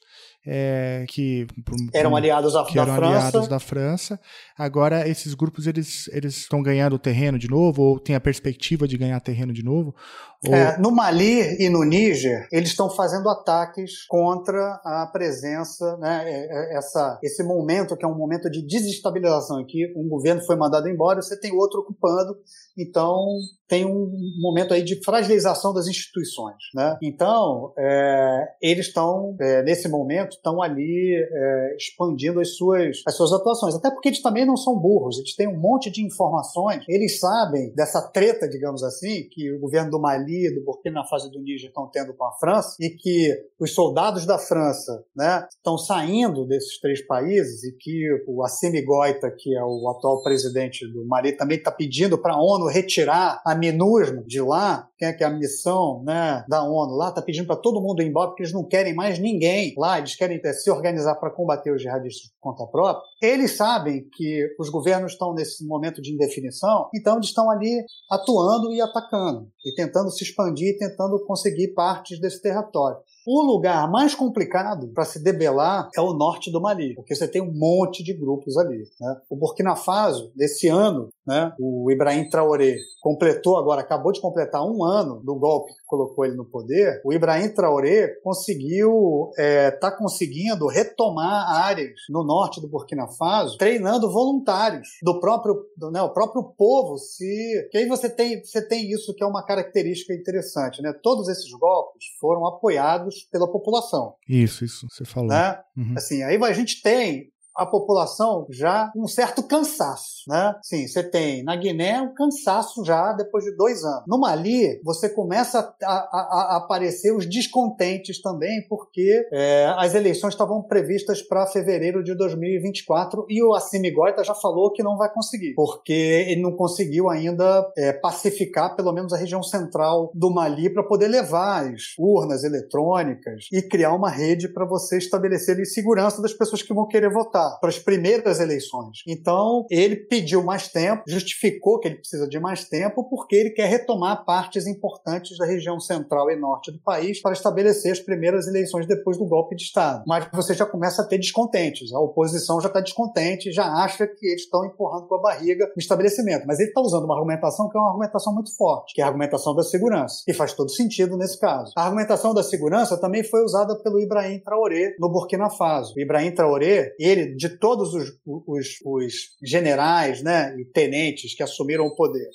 [0.50, 1.46] é, que
[1.92, 3.16] eram aliados da, que da eram França.
[3.16, 4.20] aliados da França.
[4.56, 8.96] Agora esses grupos eles eles estão ganhando terreno de novo ou tem a perspectiva de
[8.96, 9.94] ganhar terreno de novo?
[10.44, 16.74] É, no Mali e no Níger eles estão fazendo ataques contra a presença, né, é,
[16.74, 20.54] é, essa esse momento que é um momento de desestabilização em que um governo foi
[20.54, 22.36] mandado embora, você tem outro ocupando,
[22.76, 23.26] então
[23.66, 26.96] tem um momento aí de fragilização das instituições, né?
[27.02, 33.32] Então é, eles estão é, nesse momento estão ali é, expandindo as suas, as suas
[33.32, 33.74] atuações.
[33.74, 37.72] Até porque eles também não são burros, eles têm um monte de informações, eles sabem
[37.74, 41.88] dessa treta, digamos assim, que o governo do Mali, do Burkina Faso do Níger estão
[41.90, 47.06] tendo com a França, e que os soldados da França né, estão saindo desses três
[47.06, 51.70] países, e que o Assimi Goita, que é o atual presidente do Mali, também está
[51.70, 56.62] pedindo para a ONU retirar a MINUSMA de lá, que é a missão né, da
[56.62, 59.74] ONU lá, está pedindo para todo mundo ir embora, porque eles não querem mais ninguém
[59.76, 64.54] lá, eles querem se organizar para combater os jihadistas por conta própria, eles sabem que
[64.58, 69.74] os governos estão nesse momento de indefinição, então eles estão ali atuando e atacando, e
[69.74, 72.98] tentando se expandir, tentando conseguir partes desse território.
[73.30, 77.42] O lugar mais complicado para se debelar é o norte do Mali, porque você tem
[77.42, 78.84] um monte de grupos ali.
[78.98, 79.16] Né?
[79.28, 84.82] O Burkina Faso, desse ano, né, o Ibrahim Traoré completou agora, acabou de completar um
[84.82, 87.02] ano do golpe que colocou ele no poder.
[87.04, 94.10] O Ibrahim Traoré conseguiu, é, tá conseguindo retomar áreas no norte do Burkina Faso, treinando
[94.10, 96.96] voluntários do próprio, do, né, o próprio povo.
[96.96, 100.94] Se que aí você tem, você tem isso que é uma característica interessante, né?
[101.02, 104.14] Todos esses golpes foram apoiados pela população.
[104.28, 105.30] Isso, isso, você falou.
[105.30, 105.58] Né?
[105.76, 105.94] Uhum.
[105.96, 110.54] Assim, aí a gente tem a população já um certo cansaço, né?
[110.62, 114.04] Sim, você tem na Guiné um cansaço já depois de dois anos.
[114.06, 120.34] No Mali, você começa a, a, a aparecer os descontentes também, porque é, as eleições
[120.34, 125.12] estavam previstas para fevereiro de 2024 e o Assimi Goita já falou que não vai
[125.12, 130.70] conseguir, porque ele não conseguiu ainda é, pacificar pelo menos a região central do Mali
[130.72, 136.22] para poder levar as urnas eletrônicas e criar uma rede para você estabelecer ali segurança
[136.22, 137.47] das pessoas que vão querer votar.
[137.60, 138.98] Para as primeiras eleições.
[139.06, 143.68] Então, ele pediu mais tempo, justificou que ele precisa de mais tempo, porque ele quer
[143.68, 148.86] retomar partes importantes da região central e norte do país para estabelecer as primeiras eleições
[148.86, 150.04] depois do golpe de Estado.
[150.06, 151.92] Mas você já começa a ter descontentes.
[151.92, 155.78] A oposição já está descontente, já acha que eles estão empurrando com a barriga o
[155.78, 156.46] estabelecimento.
[156.46, 159.06] Mas ele está usando uma argumentação que é uma argumentação muito forte, que é a
[159.06, 160.22] argumentação da segurança.
[160.26, 161.72] E faz todo sentido nesse caso.
[161.76, 165.94] A argumentação da segurança também foi usada pelo Ibrahim Traoré no Burkina Faso.
[165.96, 171.86] O Ibrahim Traoré, ele, de todos os, os, os generais né, e tenentes que assumiram
[171.86, 172.28] o poder,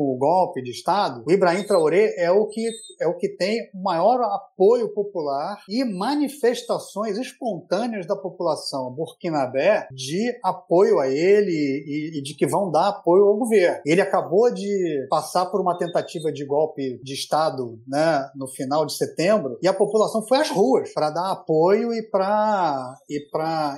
[0.00, 2.68] o golpe de Estado, o Ibrahim Traoré é o que,
[3.00, 10.98] é o que tem maior apoio popular e manifestações espontâneas da população burkinabé de apoio
[10.98, 13.80] a ele e, e de que vão dar apoio ao governo.
[13.84, 18.96] Ele acabou de passar por uma tentativa de golpe de Estado né, no final de
[18.96, 23.20] setembro e a população foi às ruas para dar apoio e para e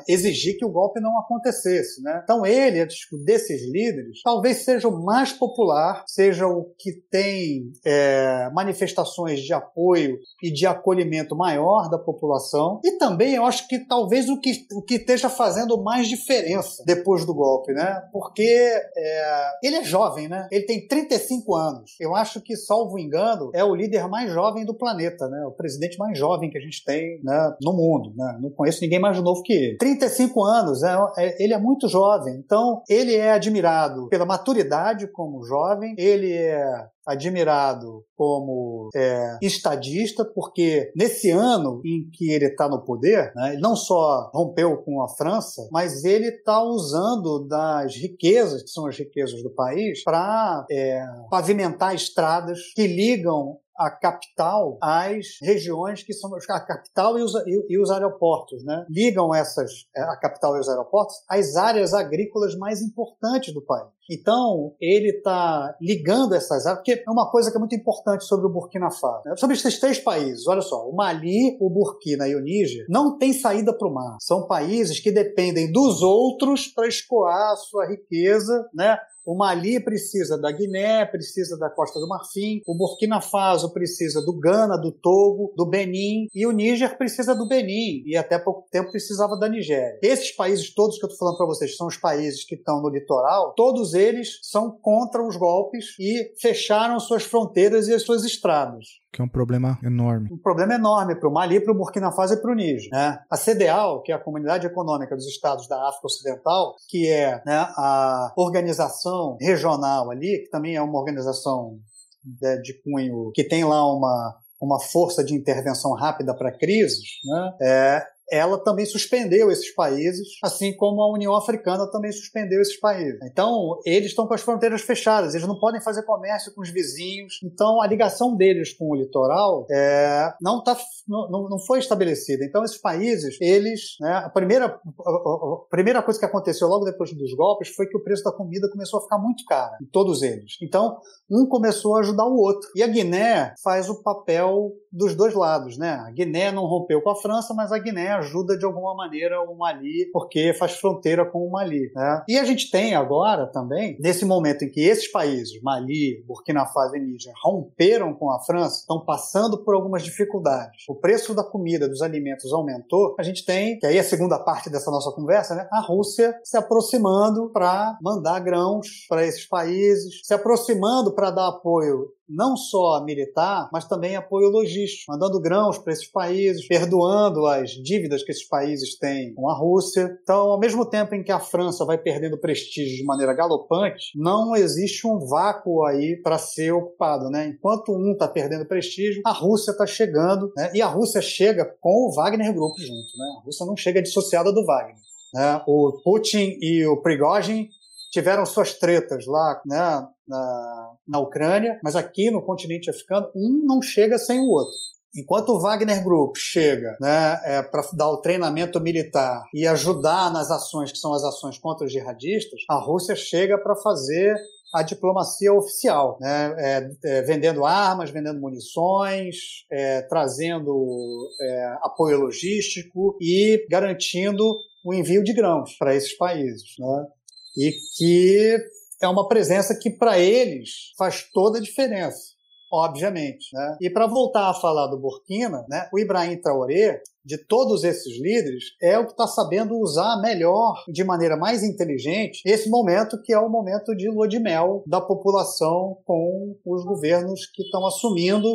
[0.08, 2.02] exigir que o golpe não acontecesse.
[2.02, 2.20] Né?
[2.22, 2.86] Então ele,
[3.24, 10.18] desses líderes, talvez seja o mais popular seja o que tem é, manifestações de apoio
[10.42, 12.80] e de acolhimento maior da população.
[12.84, 17.24] E também eu acho que talvez o que, o que esteja fazendo mais diferença depois
[17.24, 18.02] do golpe, né?
[18.12, 20.48] Porque é, ele é jovem, né?
[20.50, 21.96] Ele tem 35 anos.
[21.98, 25.46] Eu acho que, salvo engano, é o líder mais jovem do planeta, né?
[25.46, 28.38] O presidente mais jovem que a gente tem né, no mundo, né?
[28.40, 29.78] Não conheço ninguém mais novo que ele.
[29.78, 32.34] 35 anos, é, é, ele é muito jovem.
[32.34, 36.64] Então, ele é admirado pela maturidade como jovem, ele é
[37.06, 43.60] admirado como é, estadista, porque nesse ano em que ele está no poder, né, ele
[43.60, 48.96] não só rompeu com a França, mas ele está usando das riquezas, que são as
[48.96, 56.30] riquezas do país, para é, pavimentar estradas que ligam a capital às regiões que são
[56.34, 58.84] a capital e os, e, e os aeroportos, né?
[58.88, 63.90] Ligam essas é, a capital e os aeroportos às áreas agrícolas mais importantes do país.
[64.10, 68.46] Então ele está ligando essas áreas, porque é uma coisa que é muito importante sobre
[68.46, 69.36] o Burkina Faso, né?
[69.36, 70.46] sobre esses três países.
[70.46, 74.16] Olha só, o Mali, o Burkina e o Níger não têm saída para o mar.
[74.20, 78.98] São países que dependem dos outros para escoar a sua riqueza, né?
[79.24, 84.38] O Mali precisa da Guiné, precisa da Costa do Marfim, o Burkina Faso precisa do
[84.38, 88.90] Ghana, do Togo, do Benin, e o Níger precisa do Benin, e até pouco tempo
[88.90, 89.98] precisava da Nigéria.
[90.02, 92.88] Esses países todos que eu estou falando para vocês, são os países que estão no
[92.88, 99.01] litoral, todos eles são contra os golpes e fecharam suas fronteiras e as suas estradas
[99.12, 100.30] que é um problema enorme.
[100.32, 102.90] Um problema enorme para o Mali, para o Burkina Faso e para o Níger.
[102.90, 103.18] Né?
[103.30, 107.66] A CDAO, que é a Comunidade Econômica dos Estados da África Ocidental, que é né,
[107.76, 111.78] a organização regional ali, que também é uma organização
[112.24, 117.52] de, de cunho que tem lá uma, uma força de intervenção rápida para crises, né?
[117.60, 123.18] É, ela também suspendeu esses países, assim como a União Africana também suspendeu esses países.
[123.24, 127.38] Então, eles estão com as fronteiras fechadas, eles não podem fazer comércio com os vizinhos.
[127.44, 132.44] Então, a ligação deles com o litoral é, não, tá, não, não foi estabelecida.
[132.44, 133.96] Então, esses países, eles.
[134.00, 138.02] Né, a, primeira, a, primeira coisa que aconteceu logo depois dos golpes foi que o
[138.02, 140.56] preço da comida começou a ficar muito caro, em todos eles.
[140.62, 140.98] Então,
[141.30, 142.68] um começou a ajudar o outro.
[142.74, 146.02] E a Guiné faz o papel dos dois lados, né?
[146.06, 149.56] A Guiné não rompeu com a França, mas a Guiné ajuda de alguma maneira o
[149.56, 152.24] Mali, porque faz fronteira com o Mali, né?
[152.28, 156.96] E a gente tem agora também, nesse momento em que esses países, Mali, Burkina Faso
[156.96, 160.84] e Níger, romperam com a França, estão passando por algumas dificuldades.
[160.88, 163.14] O preço da comida, dos alimentos aumentou.
[163.18, 165.68] A gente tem, que aí é a segunda parte dessa nossa conversa, né?
[165.70, 172.08] A Rússia se aproximando para mandar grãos para esses países, se aproximando para dar apoio
[172.34, 178.22] não só militar, mas também apoio logístico, mandando grãos para esses países, perdoando as dívidas
[178.22, 180.18] que esses países têm com a Rússia.
[180.22, 184.56] Então, ao mesmo tempo em que a França vai perdendo prestígio de maneira galopante, não
[184.56, 187.46] existe um vácuo aí para ser ocupado, né?
[187.46, 190.70] Enquanto um está perdendo prestígio, a Rússia está chegando, né?
[190.74, 193.26] E a Rússia chega com o Wagner Group junto, né?
[193.40, 194.96] A Rússia não chega dissociada do Wagner.
[195.34, 195.62] Né?
[195.66, 197.68] O Putin e o Prigozhin
[198.12, 203.80] tiveram suas tretas lá né, na, na Ucrânia, mas aqui no continente africano, um não
[203.80, 204.74] chega sem o outro.
[205.14, 210.50] Enquanto o Wagner Group chega né, é, para dar o treinamento militar e ajudar nas
[210.50, 214.34] ações que são as ações contra os jihadistas, a Rússia chega para fazer
[214.74, 216.54] a diplomacia oficial, né?
[216.58, 224.42] É, é, vendendo armas, vendendo munições, é, trazendo é, apoio logístico e garantindo
[224.84, 226.74] o envio de grãos para esses países.
[226.78, 227.06] Né?
[227.56, 228.56] E que
[229.02, 232.32] é uma presença que para eles faz toda a diferença.
[232.74, 233.48] obviamente.
[233.52, 233.76] Né?
[233.82, 238.64] E para voltar a falar do Burkina, né, o Ibrahim Traoré, de todos esses líderes,
[238.80, 243.38] é o que está sabendo usar melhor, de maneira mais inteligente, esse momento que é
[243.38, 248.48] o momento de lua de mel da população com os governos que estão assumindo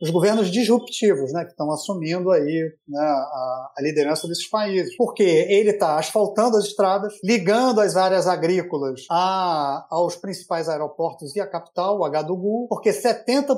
[0.00, 4.96] os governos disruptivos, né, que estão assumindo aí né, a, a, liderança desses países.
[4.96, 11.40] Porque ele está asfaltando as estradas, ligando as áreas agrícolas a, aos principais aeroportos e
[11.40, 13.56] a capital, o Agadugu, porque 70%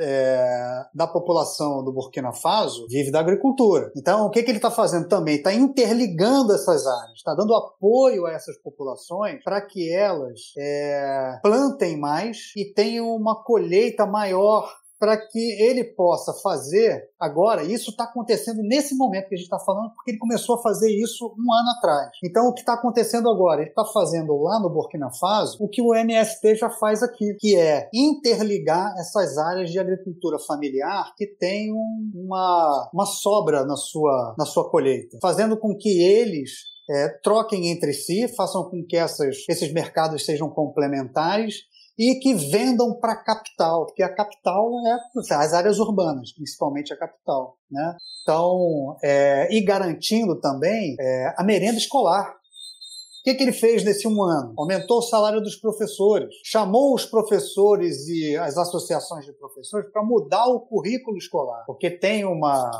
[0.00, 3.90] é, da população do Burkina Faso vive da agricultura.
[3.96, 5.36] Então, o que, que ele está fazendo também?
[5.36, 11.98] Está interligando essas áreas, está dando apoio a essas populações para que elas é, plantem
[11.98, 17.62] mais e tenham uma colheita maior para que ele possa fazer agora.
[17.62, 20.90] Isso está acontecendo nesse momento que a gente está falando, porque ele começou a fazer
[20.90, 22.10] isso um ano atrás.
[22.24, 23.60] Então, o que está acontecendo agora?
[23.60, 27.56] Ele está fazendo lá no Burkina Faso o que o MST já faz aqui, que
[27.56, 31.70] é interligar essas áreas de agricultura familiar que têm
[32.14, 37.92] uma, uma sobra na sua, na sua colheita, fazendo com que eles é, troquem entre
[37.92, 41.64] si, façam com que essas, esses mercados sejam complementares
[41.98, 46.96] e que vendam para a capital, porque a capital é as áreas urbanas, principalmente a
[46.96, 47.56] capital.
[47.70, 47.96] Né?
[48.22, 52.30] Então, é, e garantindo também é, a merenda escolar.
[52.30, 54.54] O que, que ele fez nesse um ano?
[54.56, 60.46] Aumentou o salário dos professores, chamou os professores e as associações de professores para mudar
[60.46, 62.70] o currículo escolar, porque tem uma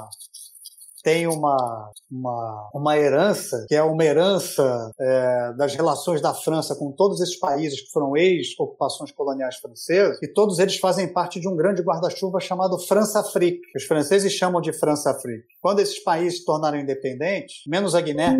[1.06, 6.90] tem uma, uma, uma herança, que é uma herança é, das relações da França com
[6.90, 11.54] todos esses países que foram ex-ocupações coloniais francesas, e todos eles fazem parte de um
[11.54, 13.60] grande guarda-chuva chamado França-Afrique.
[13.76, 15.46] Os franceses chamam de França-Afrique.
[15.60, 18.36] Quando esses países se tornaram independentes, menos a Guiné,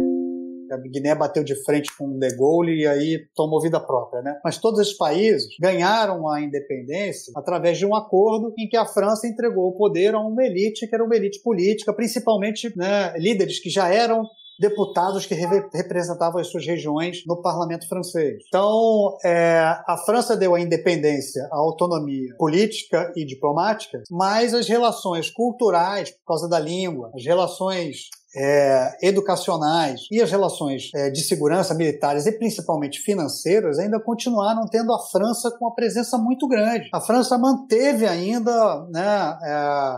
[0.71, 4.39] a Guiné bateu de frente com o De Gaulle e aí tomou vida própria, né?
[4.45, 9.27] Mas todos esses países ganharam a independência através de um acordo em que a França
[9.27, 13.71] entregou o poder a uma elite que era uma elite política, principalmente né, líderes que
[13.71, 14.25] já eram
[14.59, 18.43] deputados que re representavam as suas regiões no parlamento francês.
[18.49, 25.31] Então, é, a França deu a independência, a autonomia política e diplomática, mas as relações
[25.31, 31.75] culturais, por causa da língua, as relações é, educacionais e as relações é, de segurança
[31.75, 36.89] militares e principalmente financeiras ainda continuaram tendo a França com uma presença muito grande.
[36.93, 39.39] A França manteve ainda né,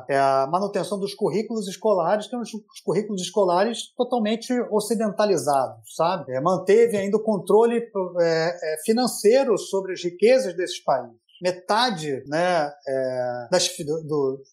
[0.08, 6.32] é, é a manutenção dos currículos escolares, que eram os currículos escolares totalmente ocidentalizados, sabe?
[6.32, 7.82] É, manteve ainda o controle
[8.20, 14.02] é, financeiro sobre as riquezas desses países metade né, é, das, do,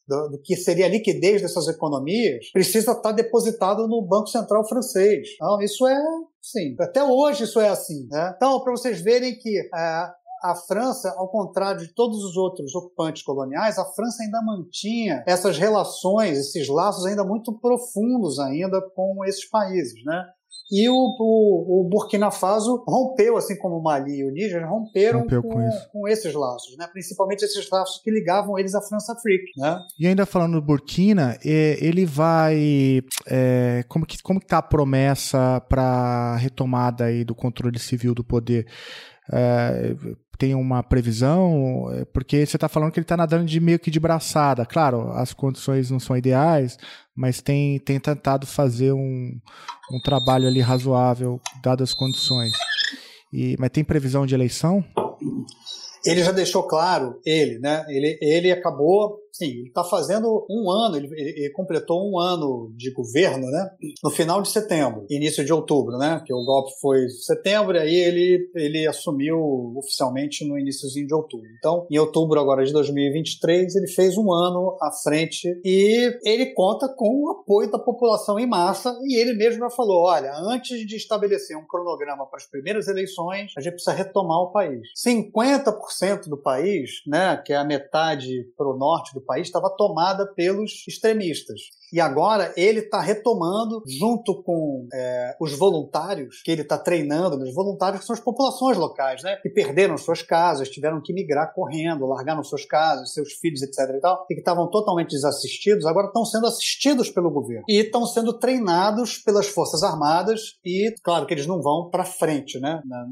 [0.07, 5.29] do, do, que seria a liquidez dessas economias precisa estar depositado no Banco Central francês.
[5.35, 6.03] Então, isso é,
[6.41, 8.07] sim, até hoje isso é assim.
[8.09, 8.33] Né?
[8.35, 10.09] Então, para vocês verem que é,
[10.43, 15.57] a França, ao contrário de todos os outros ocupantes coloniais, a França ainda mantinha essas
[15.57, 20.23] relações, esses laços ainda muito profundos ainda com esses países, né?
[20.71, 25.19] E o, o, o, Burkina Faso rompeu, assim como o Mali e o Níger, romperam
[25.21, 26.87] Rompeu com, com, com, esses laços, né?
[26.91, 29.51] principalmente esses laços que ligavam eles à França Afrique.
[29.57, 29.79] Né?
[29.99, 33.01] E ainda falando do Burkina, é, ele vai.
[33.27, 38.23] É, como, que, como que tá a promessa para retomada aí do controle civil do
[38.23, 38.65] poder?
[39.31, 39.95] É,
[40.37, 41.89] tem uma previsão?
[41.93, 44.65] É, porque você está falando que ele está nadando de meio que de braçada.
[44.65, 46.77] Claro, as condições não são ideais,
[47.15, 49.39] mas tem, tem tentado fazer um,
[49.91, 52.53] um trabalho ali razoável, dadas as condições.
[53.33, 54.83] E, mas tem previsão de eleição?
[56.05, 57.83] Ele já deixou claro, ele, né?
[57.89, 62.89] Ele, ele acabou Sim, ele está fazendo um ano, ele, ele, completou um ano de
[62.91, 63.69] governo, né?
[64.01, 66.23] No final de setembro, início de outubro, né?
[66.25, 69.37] Que o golpe foi em setembro, e aí ele, ele assumiu
[69.75, 71.49] oficialmente no iníciozinho de outubro.
[71.57, 76.87] Então, em outubro agora de 2023, ele fez um ano à frente e ele conta
[76.87, 80.95] com o apoio da população em massa e ele mesmo já falou, olha, antes de
[80.95, 84.87] estabelecer um cronograma para as primeiras eleições, a gente precisa retomar o país.
[84.95, 90.25] 50% do país, né, que é a metade para o norte do país estava tomada
[90.33, 91.59] pelos extremistas.
[91.91, 97.53] E agora ele está retomando, junto com é, os voluntários que ele está treinando, os
[97.53, 99.37] voluntários que são as populações locais, né?
[99.37, 103.95] Que perderam suas casas, tiveram que migrar correndo, largaram suas casas, seus filhos, etc.
[103.95, 107.63] e tal, e que estavam totalmente desassistidos, agora estão sendo assistidos pelo governo.
[107.69, 112.59] E estão sendo treinados pelas Forças Armadas e, claro, que eles não vão para frente,
[112.59, 112.81] né?
[112.85, 113.05] Na,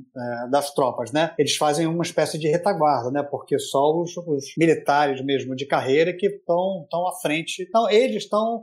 [0.45, 1.34] é, das tropas, né?
[1.38, 3.24] Eles fazem uma espécie de retaguarda, né?
[3.24, 7.63] Porque só os, os militares mesmo de carreira que estão à frente.
[7.63, 8.62] Então, eles estão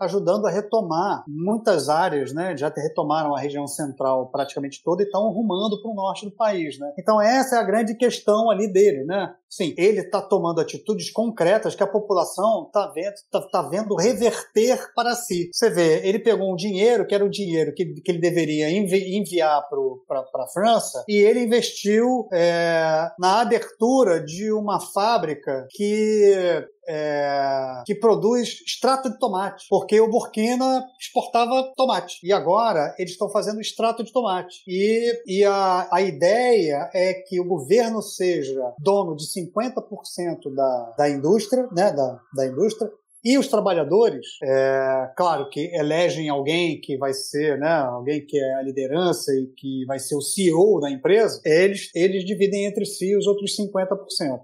[0.00, 2.56] ajudando a retomar muitas áreas, né?
[2.56, 6.78] Já retomaram a região central praticamente toda e estão rumando para o norte do país,
[6.78, 6.92] né?
[6.98, 9.34] Então essa é a grande questão ali dele, né?
[9.48, 14.92] Sim, ele está tomando atitudes concretas que a população está vendo, tá, tá, vendo reverter
[14.94, 15.50] para si.
[15.52, 19.16] Você vê, ele pegou um dinheiro que era o dinheiro que, que ele deveria envi
[19.16, 19.68] enviar
[20.06, 27.94] para a França e ele investiu é, na abertura de uma fábrica que é, que
[27.94, 32.18] produz extrato de tomate, porque o Burkina exportava tomate.
[32.22, 34.62] E agora eles estão fazendo extrato de tomate.
[34.68, 41.08] E, e a, a ideia é que o governo seja dono de 50% da, da
[41.08, 42.90] indústria, né, da, da indústria,
[43.22, 48.54] e os trabalhadores, é, claro que elegem alguém que vai ser, né, alguém que é
[48.54, 53.14] a liderança e que vai ser o CEO da empresa, eles, eles dividem entre si
[53.16, 53.88] os outros 50%.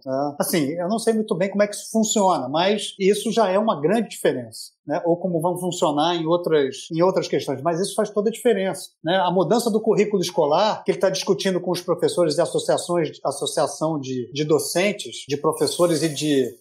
[0.04, 0.36] Né?
[0.38, 3.58] Assim, eu não sei muito bem como é que isso funciona, mas isso já é
[3.58, 4.76] uma grande diferença.
[4.86, 8.32] Né, ou como vão funcionar em outras, em outras questões, mas isso faz toda a
[8.32, 8.90] diferença.
[9.02, 9.16] Né?
[9.16, 13.98] A mudança do currículo escolar, que ele está discutindo com os professores e associações, associação
[13.98, 16.54] de, de docentes, de professores e de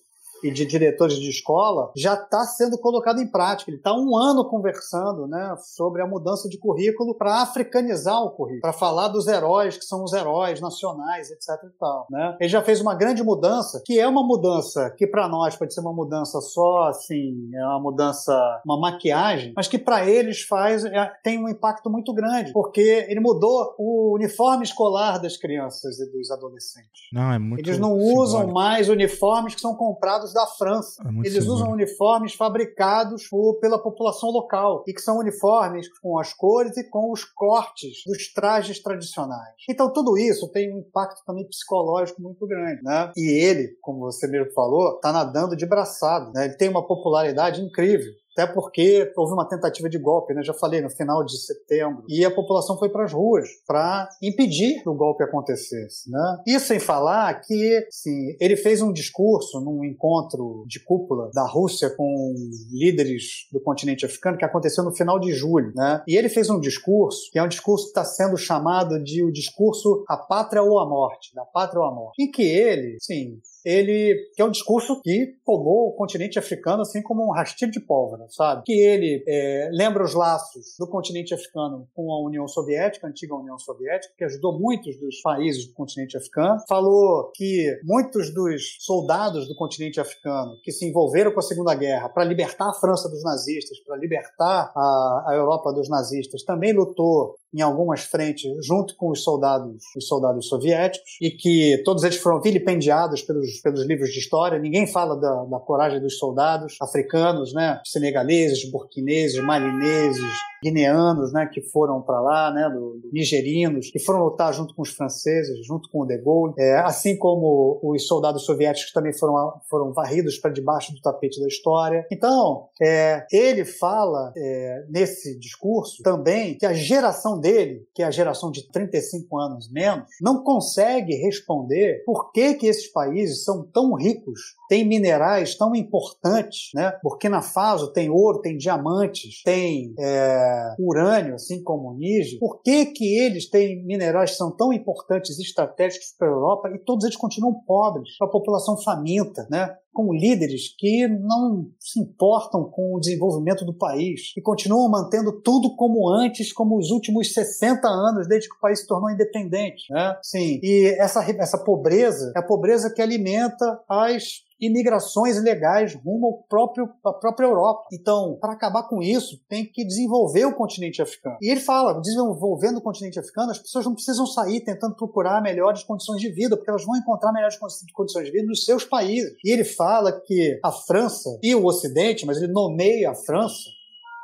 [0.44, 3.70] e de diretores de escola já está sendo colocado em prática.
[3.70, 8.62] Ele está um ano conversando né, sobre a mudança de currículo para africanizar o currículo,
[8.62, 11.50] para falar dos heróis que são os heróis nacionais, etc.
[11.66, 12.38] E tal, né?
[12.40, 15.82] Ele já fez uma grande mudança, que é uma mudança que para nós pode ser
[15.82, 21.12] uma mudança só, assim, é uma mudança, uma maquiagem, mas que para eles faz é,
[21.24, 26.32] tem um impacto muito grande, porque ele mudou o uniforme escolar das crianças e dos
[26.32, 27.10] adolescentes.
[27.12, 31.04] Não, é muito Eles não usam mais uniformes que são comprados da França.
[31.04, 36.34] É Eles usam uniformes fabricados por, pela população local e que são uniformes com as
[36.34, 39.56] cores e com os cortes dos trajes tradicionais.
[39.70, 43.12] Então tudo isso tem um impacto também psicológico muito grande, né?
[43.16, 46.46] E ele, como você mesmo falou, está nadando de braçado, né?
[46.46, 50.44] Ele tem uma popularidade incrível até porque houve uma tentativa de golpe, né?
[50.44, 54.84] já falei, no final de setembro, e a população foi para as ruas para impedir
[54.84, 56.12] que o golpe acontecesse.
[56.12, 56.44] Né?
[56.46, 61.90] E sem falar que sim, ele fez um discurso num encontro de cúpula da Rússia
[61.90, 62.36] com
[62.72, 65.72] líderes do continente africano que aconteceu no final de julho.
[65.74, 66.04] Né?
[66.06, 69.32] E ele fez um discurso, que é um discurso que está sendo chamado de o
[69.32, 73.40] discurso A Pátria ou a Morte, da Pátria ou a Morte, em que ele, sim,
[73.66, 77.80] ele que é um discurso que tomou o continente africano assim como um rastilho de
[77.80, 78.64] pólvora, sabe?
[78.66, 83.36] Que ele é, lembra os laços do continente africano com a União Soviética, a antiga
[83.36, 86.60] União Soviética, que ajudou muitos dos países do continente africano.
[86.68, 92.10] Falou que muitos dos soldados do continente africano que se envolveram com a Segunda Guerra
[92.10, 97.36] para libertar a França dos nazistas, para libertar a, a Europa dos nazistas, também lutou
[97.56, 102.42] em algumas frentes junto com os soldados, os soldados soviéticos e que todos eles foram
[102.42, 104.60] vilipendiados pelos, pelos livros de história.
[104.60, 107.80] Ninguém fala da, da coragem dos soldados africanos, né?
[107.86, 110.24] Senegaleses, burquineses, malineses,
[110.66, 114.82] guineanos, né, que foram para lá, né, do, do, nigerinos, que foram lutar junto com
[114.82, 119.54] os franceses, junto com o De Gaulle, é, assim como os soldados soviéticos também foram,
[119.70, 122.06] foram varridos para debaixo do tapete da história.
[122.12, 128.12] Então, é, ele fala é, nesse discurso também que a geração dele, que é a
[128.12, 133.94] geração de 35 anos menos, não consegue responder por que, que esses países são tão
[133.94, 136.98] ricos, têm minerais tão importantes, né?
[137.04, 142.40] Burkina Faso tem ouro, tem diamantes, tem é, urânio, assim como o Níger.
[142.40, 146.70] Por que, que eles têm minerais que são tão importantes e estratégicos para a Europa
[146.70, 149.76] e todos eles continuam pobres, a população faminta, né?
[149.96, 155.74] com líderes que não se importam com o desenvolvimento do país e continuam mantendo tudo
[155.78, 159.86] como antes, como os últimos 60 anos, desde que o país se tornou independente.
[159.90, 160.18] Né?
[160.22, 166.44] Sim, e essa, essa pobreza é a pobreza que alimenta as imigrações ilegais rumo ao
[166.44, 167.88] próprio, à própria Europa.
[167.92, 171.38] Então, para acabar com isso, tem que desenvolver o continente africano.
[171.42, 175.84] E ele fala, desenvolvendo o continente africano, as pessoas não precisam sair tentando procurar melhores
[175.84, 177.58] condições de vida, porque elas vão encontrar melhores
[177.94, 179.34] condições de vida nos seus países.
[179.44, 183.70] E ele fala que a França e o Ocidente, mas ele nomeia a França,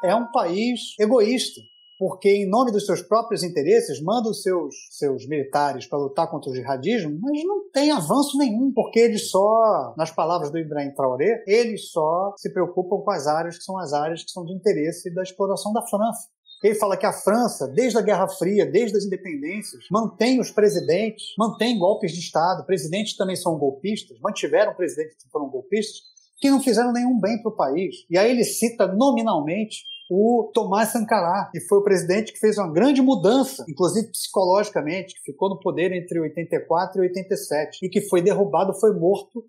[0.04, 1.62] é um país egoísta
[2.02, 6.50] porque, em nome dos seus próprios interesses, manda os seus, seus militares para lutar contra
[6.50, 11.44] o jihadismo, mas não tem avanço nenhum, porque eles só, nas palavras do Ibrahim Traoré,
[11.46, 15.14] eles só se preocupam com as áreas que são as áreas que são de interesse
[15.14, 16.28] da exploração da França.
[16.64, 21.26] Ele fala que a França, desde a Guerra Fria, desde as independências, mantém os presidentes,
[21.38, 22.66] mantém golpes de Estado.
[22.66, 26.02] Presidentes também são golpistas, mantiveram presidentes que foram golpistas,
[26.40, 27.98] que não fizeram nenhum bem para o país.
[28.10, 29.84] E aí ele cita nominalmente
[30.14, 35.32] o Tomás Sankara, que foi o presidente que fez uma grande mudança, inclusive psicologicamente, que
[35.32, 39.42] ficou no poder entre 84 e 87 e que foi derrubado, foi morto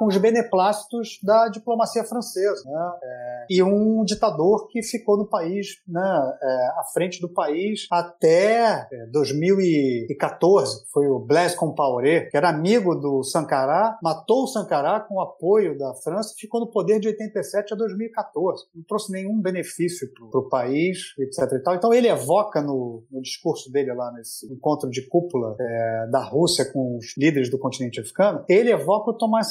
[0.00, 2.64] com os beneplácitos da diplomacia francesa.
[2.64, 2.92] Né?
[3.02, 8.88] É, e um ditador que ficou no país, né, é, à frente do país até
[9.12, 15.16] 2014, é, foi o Blaise Compaoré, que era amigo do Sankara, matou o Sankara com
[15.16, 18.68] o apoio da França e ficou no poder de 87 a 2014.
[18.74, 21.52] Não trouxe nenhum benefício para o país, etc.
[21.52, 21.74] E tal.
[21.74, 26.64] Então ele evoca no, no, discurso dele lá nesse encontro de cúpula é, da Rússia
[26.64, 29.50] com os líderes do continente africano, ele evoca o Tomás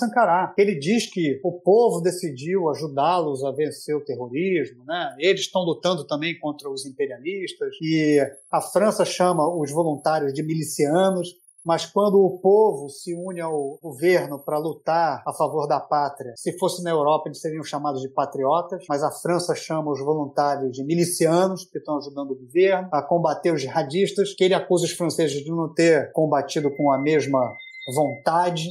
[0.57, 5.15] Ele diz que o povo decidiu ajudá-los a vencer o terrorismo, né?
[5.19, 8.19] Eles estão lutando também contra os imperialistas e
[8.51, 11.29] a França chama os voluntários de milicianos
[11.65, 16.57] mas quando o povo se une ao governo para lutar a favor da pátria, se
[16.57, 20.83] fosse na Europa eles seriam chamados de patriotas, mas a França chama os voluntários de
[20.83, 25.43] milicianos, que estão ajudando o governo a combater os jihadistas, que ele acusa os franceses
[25.43, 27.55] de não ter combatido com a mesma
[27.93, 28.69] vontade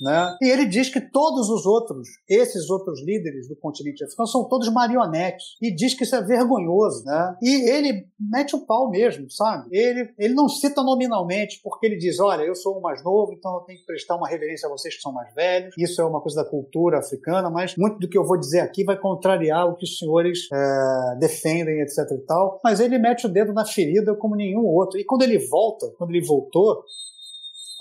[0.00, 0.36] né?
[0.42, 4.68] E ele diz que todos os outros, esses outros líderes do continente africano, são todos
[4.72, 5.44] marionetes.
[5.62, 7.04] E diz que isso é vergonhoso.
[7.04, 7.36] Né?
[7.42, 9.68] E ele mete o pau mesmo, sabe?
[9.72, 13.54] Ele, ele não cita nominalmente, porque ele diz: olha, eu sou o mais novo, então
[13.54, 15.74] eu tenho que prestar uma reverência a vocês que são mais velhos.
[15.78, 18.84] Isso é uma coisa da cultura africana, mas muito do que eu vou dizer aqui
[18.84, 22.60] vai contrariar o que os senhores é, defendem, etc e tal.
[22.62, 24.98] Mas ele mete o dedo na ferida como nenhum outro.
[24.98, 26.82] E quando ele volta, quando ele voltou,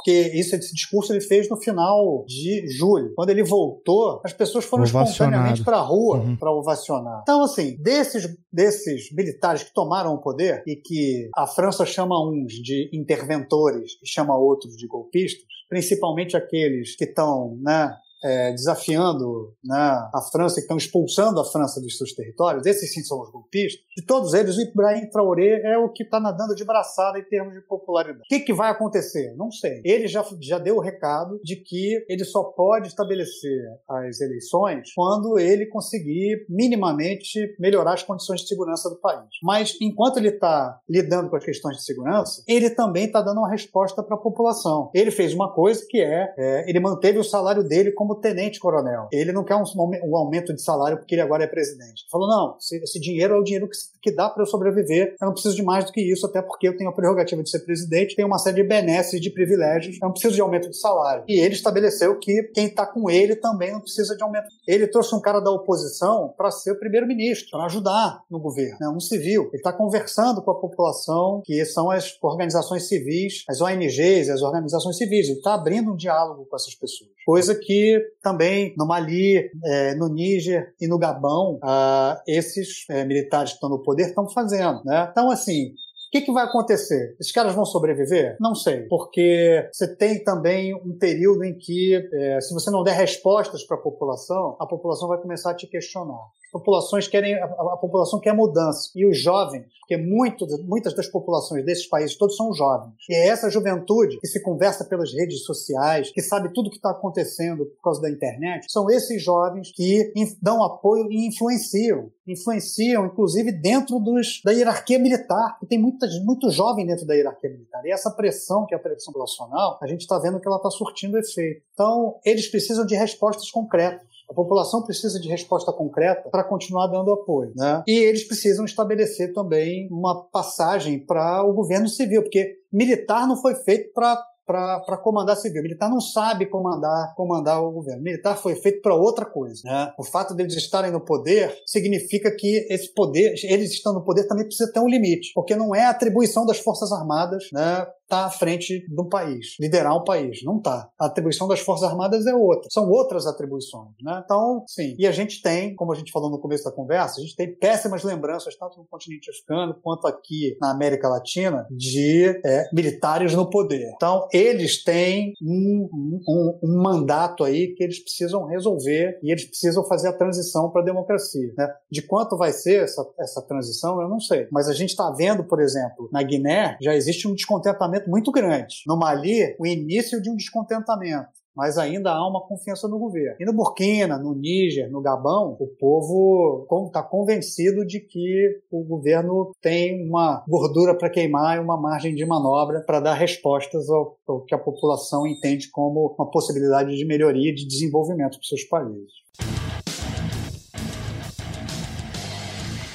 [0.04, 3.14] porque isso, esse discurso ele fez no final de julho.
[3.16, 6.36] Quando ele voltou, as pessoas foram espontaneamente para a rua uhum.
[6.36, 7.22] para ovacionar.
[7.22, 12.52] Então, assim, desses, desses militares que tomaram o poder e que a França chama uns
[12.52, 19.76] de interventores e chama outros de golpistas, principalmente aqueles que estão né, é, desafiando né,
[20.14, 23.84] a França, que estão expulsando a França dos seus territórios, esses sim são os golpistas,
[23.96, 27.54] de todos eles, o Ibrahim Traoré é o que está nadando de braçada em termos
[27.54, 28.24] de popularidade.
[28.24, 29.36] O que, que vai acontecer?
[29.36, 29.82] Não sei.
[29.84, 35.38] Ele já, já deu o recado de que ele só pode estabelecer as eleições quando
[35.38, 39.28] ele conseguir minimamente melhorar as condições de segurança do país.
[39.42, 43.50] Mas enquanto ele está lidando com as questões de segurança, ele também está dando uma
[43.50, 44.90] resposta para a população.
[44.94, 49.08] Ele fez uma coisa que é, é ele manteve o salário dele como como tenente-coronel.
[49.12, 49.64] Ele não quer um,
[50.06, 52.04] um, aumento de salário porque ele agora é presidente.
[52.04, 55.16] Ele falou: não, esse, dinheiro é o dinheiro que, que dá para eu sobreviver.
[55.20, 57.50] Eu não preciso de mais do que isso, até porque eu tenho a prerrogativa de
[57.50, 59.96] ser presidente, tenho uma série de benesses, de privilégios.
[59.96, 61.24] Eu não preciso de aumento de salário.
[61.28, 64.48] E ele estabeleceu que quem está com ele também não precisa de aumento.
[64.68, 68.90] Ele trouxe um cara da oposição para ser o primeiro-ministro, para ajudar no governo, né,
[68.90, 69.44] um civil.
[69.48, 74.98] Ele está conversando com a população, que são as organizações civis, as ONGs, as organizações
[74.98, 75.28] civis.
[75.28, 77.12] Ele está abrindo um diálogo com essas pessoas.
[77.26, 83.52] Coisa que também no Mali, é, no Níger e no Gabão, ah, esses é, militares
[83.52, 84.82] que estão no poder estão fazendo.
[84.84, 85.08] Né?
[85.12, 87.16] Então, assim, o que, que, vai acontecer?
[87.20, 88.38] Esses caras vão sobreviver?
[88.40, 92.96] Não sei, porque você tem também um período em que, é, se você não der
[92.96, 96.22] respostas para a população, a população vai começar a te questionar
[96.54, 98.92] populações querem, a, a, população quer mudança.
[98.96, 102.94] E os jovens, porque muito, muitas das populações desses países todos são jovens.
[103.10, 106.76] E é essa juventude que se conversa pelas redes sociais, que sabe tudo o que
[106.76, 112.12] está acontecendo por causa da internet, são esses jovens que dão apoio e influenciam.
[112.28, 115.58] Influenciam, inclusive, dentro dos, da hierarquia militar.
[115.62, 117.84] E tem muita, muito jovem dentro da hierarquia militar.
[117.84, 120.70] E essa pressão, que é a pressão populacional, a gente está vendo que ela está
[120.70, 121.64] surtindo efeito.
[121.74, 124.13] Então, eles precisam de respostas concretas.
[124.34, 127.54] A população precisa de resposta concreta para continuar dando apoio.
[127.56, 127.84] Né?
[127.88, 133.56] E eles precisam estabelecer também uma passagem para o governo civil, porque militar não foi
[133.56, 135.62] feito para para comandar civil.
[135.62, 138.02] O militar não sabe comandar, comandar o governo.
[138.02, 139.62] O militar foi feito para outra coisa.
[139.64, 139.94] Né?
[139.98, 144.46] O fato deles estarem no poder significa que esse poder, eles estão no poder também
[144.46, 148.86] precisa ter um limite, porque não é atribuição das Forças Armadas né, tá à frente
[148.90, 150.40] do país, liderar um país.
[150.44, 150.90] Não tá.
[151.00, 152.70] A atribuição das Forças Armadas é outra.
[152.72, 153.92] São outras atribuições.
[154.02, 154.22] Né?
[154.24, 154.96] Então, sim.
[154.98, 157.56] E a gente tem, como a gente falou no começo da conversa, a gente tem
[157.56, 163.50] péssimas lembranças, tanto no continente africano quanto aqui na América Latina, de é, militares no
[163.50, 163.92] poder.
[163.96, 165.90] Então, eles têm um,
[166.28, 170.82] um, um, mandato aí que eles precisam resolver e eles precisam fazer a transição para
[170.82, 171.54] a democracia.
[171.58, 171.68] Né?
[171.92, 174.48] De quanto vai ser essa, essa transição, eu não sei.
[174.52, 178.32] Mas a gente está vendo, por exemplo, na Guiné, já existe um descontentamento descontentamento muito
[178.32, 178.76] grande.
[178.88, 183.38] No Mali, o início de um descontentamento mas ainda há uma confiança no governo.
[183.40, 189.52] E no Burkina, no Níger, no Gabão, o povo está convencido de que o governo
[189.62, 194.42] tem uma gordura para queimar e uma margem de manobra para dar respostas ao, ao,
[194.42, 199.12] que a população entende como uma possibilidade de melhoria e de desenvolvimento para seus países.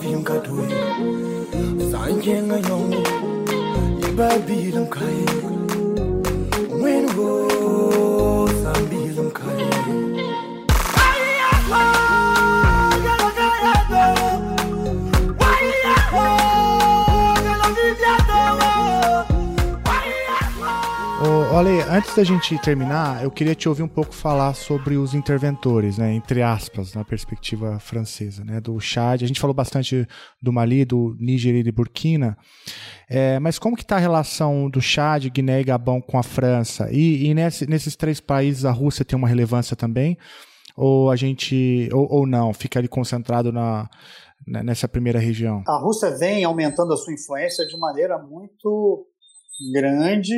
[0.00, 0.68] vim ka doi
[1.90, 2.92] San jeng a yong
[4.08, 4.90] Iba bi dang
[21.60, 25.98] Ale, antes da gente terminar, eu queria te ouvir um pouco falar sobre os interventores,
[25.98, 29.22] né, entre aspas, na perspectiva francesa, né, do Chad.
[29.22, 30.08] A gente falou bastante
[30.40, 32.34] do Mali, do Níger e de Burkina,
[33.10, 36.88] é, mas como que está a relação do Chad, Guiné e Gabão com a França?
[36.90, 40.16] E, e nesse, nesses três países a Rússia tem uma relevância também?
[40.74, 43.86] Ou a gente, ou, ou não, fica ali concentrado na,
[44.46, 45.62] nessa primeira região?
[45.68, 49.06] A Rússia vem aumentando a sua influência de maneira muito
[49.74, 50.34] grande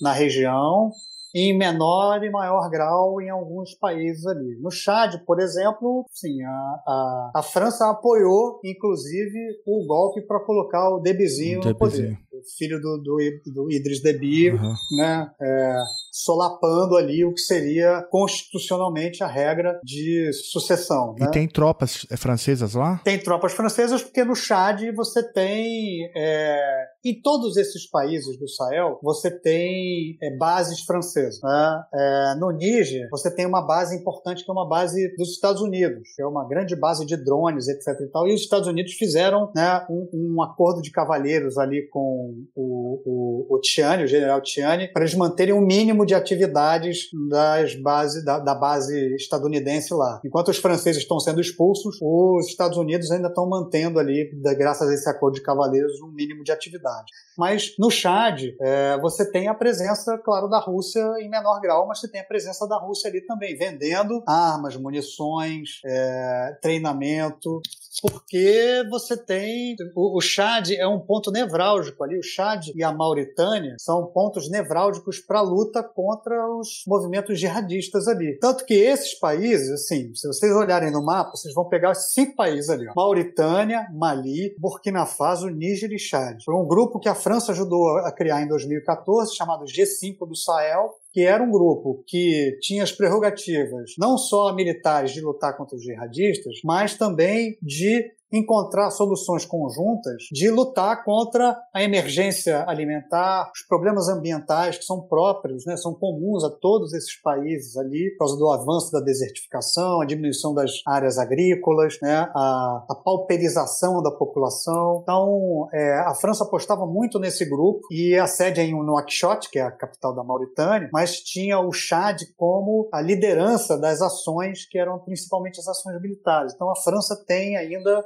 [0.00, 0.90] na região
[1.34, 4.58] em menor e maior grau em alguns países ali.
[4.58, 10.88] No Chad, por exemplo, sim, a, a, a França apoiou, inclusive, o golpe para colocar
[10.88, 12.18] o Debizinho no poder.
[12.56, 14.74] Filho do, do, do Idris Deby, uhum.
[14.92, 15.30] né?
[15.40, 15.76] É,
[16.12, 21.14] solapando ali o que seria constitucionalmente a regra de sucessão.
[21.18, 21.30] E né?
[21.30, 23.00] tem tropas francesas lá?
[23.04, 28.98] Tem tropas francesas porque no Chad você tem, é, em todos esses países do Sahel,
[29.02, 31.40] você tem é, bases francesas.
[31.42, 31.84] Né?
[31.94, 36.14] É, no Níger, você tem uma base importante que é uma base dos Estados Unidos,
[36.14, 38.00] que é uma grande base de drones, etc.
[38.00, 42.25] E, tal, e os Estados Unidos fizeram né, um, um acordo de cavalheiros ali com
[42.54, 47.74] o, o, o Tiani, o general Tiani, para eles manterem um mínimo de atividades das
[47.74, 50.20] base, da, da, base estadunidense lá.
[50.24, 54.94] Enquanto os franceses estão sendo expulsos, os Estados Unidos ainda estão mantendo ali, graças a
[54.94, 57.12] esse acordo de cavaleiros, um mínimo de atividade.
[57.36, 62.00] Mas no Chad, é, você tem a presença, claro, da Rússia em menor grau, mas
[62.00, 67.60] você tem a presença da Rússia ali também, vendendo armas, munições, é, treinamento,
[68.02, 69.76] porque você tem.
[69.94, 72.15] O, o Chad é um ponto nevrálgico ali.
[72.18, 78.08] O Chad e a Mauritânia são pontos nevrálgicos para a luta contra os movimentos jihadistas
[78.08, 78.38] ali.
[78.38, 82.70] Tanto que esses países, assim, se vocês olharem no mapa, vocês vão pegar cinco países
[82.70, 82.92] ali: ó.
[82.94, 86.42] Mauritânia, Mali, Burkina Faso, Níger e Chad.
[86.44, 90.90] Foi um grupo que a França ajudou a criar em 2014, chamado G5 do Sahel,
[91.12, 95.82] que era um grupo que tinha as prerrogativas não só militares de lutar contra os
[95.82, 104.08] jihadistas, mas também de encontrar soluções conjuntas de lutar contra a emergência alimentar, os problemas
[104.08, 108.50] ambientais que são próprios, né, são comuns a todos esses países ali, por causa do
[108.50, 115.00] avanço da desertificação, a diminuição das áreas agrícolas, né, a, a pauperização da população.
[115.02, 119.58] Então, é, a França apostava muito nesse grupo e a sede é em Nouakchott, que
[119.58, 124.78] é a capital da Mauritânia, mas tinha o Chad como a liderança das ações que
[124.78, 126.52] eram principalmente as ações militares.
[126.54, 128.04] Então, a França tem ainda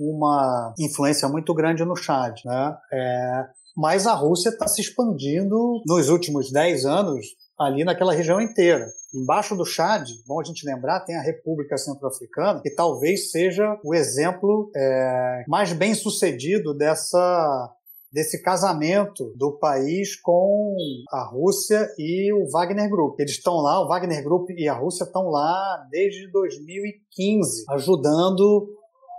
[0.00, 2.40] uma influência muito grande no Chad.
[2.44, 2.76] Né?
[2.92, 3.44] É,
[3.76, 7.26] mas a Rússia está se expandindo nos últimos 10 anos
[7.58, 8.86] ali naquela região inteira.
[9.14, 13.94] Embaixo do Chad, bom a gente lembrar, tem a República Centro-Africana, que talvez seja o
[13.94, 17.70] exemplo é, mais bem sucedido dessa
[18.12, 20.74] desse casamento do país com
[21.12, 23.20] a Rússia e o Wagner Group.
[23.20, 28.68] Eles estão lá, o Wagner Group e a Rússia estão lá desde 2015, ajudando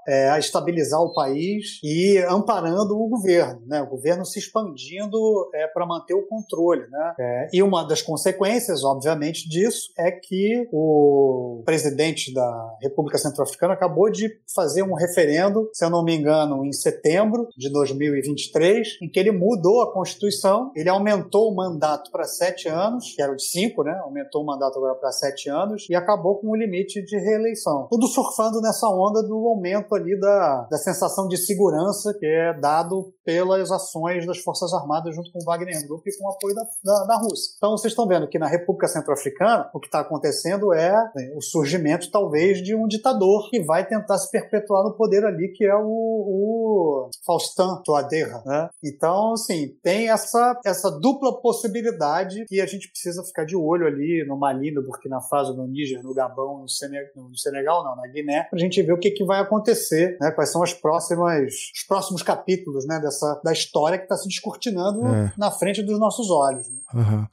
[0.08, 3.82] é, a estabilizar o país e amparando o governo, né?
[3.82, 5.18] o governo se expandindo
[5.54, 6.88] é, para manter o controle.
[6.90, 7.14] Né?
[7.20, 14.10] É, e uma das consequências, obviamente, disso é que o presidente da República Centro-Africana acabou
[14.10, 19.20] de fazer um referendo, se eu não me engano, em setembro de 2023, em que
[19.20, 23.84] ele mudou a Constituição, ele aumentou o mandato para sete anos, que era de cinco,
[23.84, 23.98] né?
[24.04, 27.88] aumentou o mandato agora para sete anos, e acabou com o limite de reeleição.
[27.90, 33.14] Tudo surfando nessa onda do aumento ali da, da sensação de segurança que é dado
[33.26, 36.64] pelas ações das Forças Armadas junto com o Wagner Group e com o apoio da,
[36.84, 37.54] da, da Rússia.
[37.58, 41.42] Então vocês estão vendo que na República Centro-Africana o que está acontecendo é né, o
[41.42, 45.76] surgimento talvez de um ditador que vai tentar se perpetuar no poder ali, que é
[45.76, 48.42] o, o Faustin Touadéra.
[48.46, 48.70] Né?
[48.84, 54.26] Então, assim, tem essa, essa dupla possibilidade que a gente precisa ficar de olho ali
[54.28, 58.08] no Mali, no Burkina Faso, no Níger, no Gabão, no Senegal, no Senegal não, na
[58.08, 60.32] Guiné, para a gente ver o que, que vai acontecer acontecer, né?
[60.32, 63.00] Quais são as próximas, os próximos capítulos, né?
[63.00, 65.34] Dessa, da história que está se descortinando é.
[65.38, 66.70] na frente dos nossos olhos.
[66.70, 66.80] Né?
[66.94, 67.28] Uhum.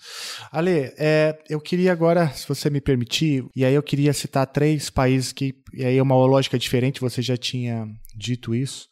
[0.51, 4.91] Ale, é, eu queria agora, se você me permitir, e aí eu queria citar três
[4.91, 7.87] países que, e aí é uma lógica diferente, você já tinha
[8.17, 8.89] dito isso,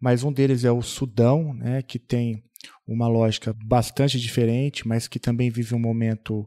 [0.00, 1.82] mas um deles é o Sudão, né?
[1.82, 2.42] Que tem
[2.86, 6.46] uma lógica bastante diferente, mas que também vive um momento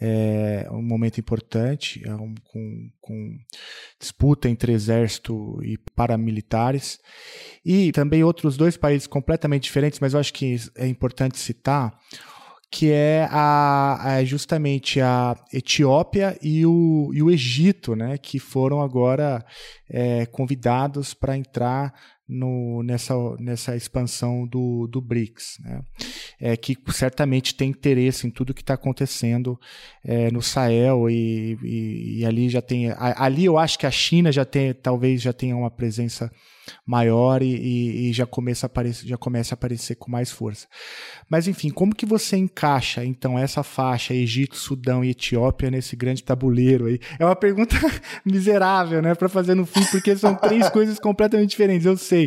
[0.00, 3.38] é um momento importante, é um, com, com
[3.98, 7.00] disputa entre exército e paramilitares.
[7.64, 11.98] E também outros dois países completamente diferentes, mas eu acho que é importante citar
[12.70, 18.82] que é a, a, justamente a Etiópia e o, e o Egito, né, que foram
[18.82, 19.44] agora
[19.88, 21.94] é, convidados para entrar
[22.28, 25.82] no, nessa, nessa expansão do, do BRICS, né?
[26.40, 29.58] é, que certamente tem interesse em tudo que está acontecendo
[30.04, 34.30] é, no Sahel e, e, e, ali já tem ali eu acho que a China
[34.30, 36.30] já tem talvez já tenha uma presença
[36.86, 40.66] maior e, e, já começa a aparecer, já começa a aparecer com mais força.
[41.28, 46.22] Mas enfim, como que você encaixa então essa faixa Egito, Sudão e Etiópia nesse grande
[46.22, 47.00] tabuleiro aí?
[47.18, 47.76] É uma pergunta
[48.24, 52.17] miserável, né, para fazer no fim, porque são três coisas completamente diferentes, eu sei.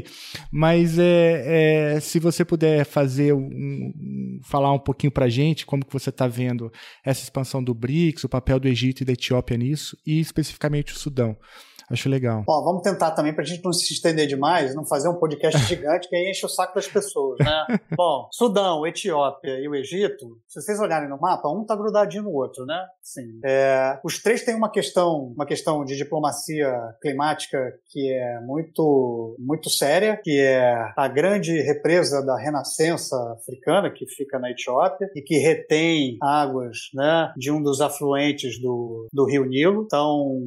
[0.51, 5.93] Mas é, é se você puder fazer um, falar um pouquinho para gente como que
[5.93, 6.71] você está vendo
[7.03, 10.97] essa expansão do BRICS, o papel do Egito e da Etiópia nisso e especificamente o
[10.97, 11.35] Sudão.
[11.91, 12.43] Acho legal.
[12.45, 15.59] Bom, vamos tentar também, para a gente não se estender demais, não fazer um podcast
[15.67, 17.79] gigante que aí enche o saco das pessoas, né?
[17.95, 22.31] Bom, Sudão, Etiópia e o Egito, se vocês olharem no mapa, um está grudadinho no
[22.31, 22.85] outro, né?
[23.01, 23.39] Sim.
[23.43, 26.71] É, os três têm uma questão, uma questão de diplomacia
[27.01, 34.05] climática que é muito, muito séria, que é a grande represa da renascença africana, que
[34.07, 39.45] fica na Etiópia, e que retém águas né, de um dos afluentes do, do rio
[39.45, 39.83] Nilo.
[39.83, 40.39] Então,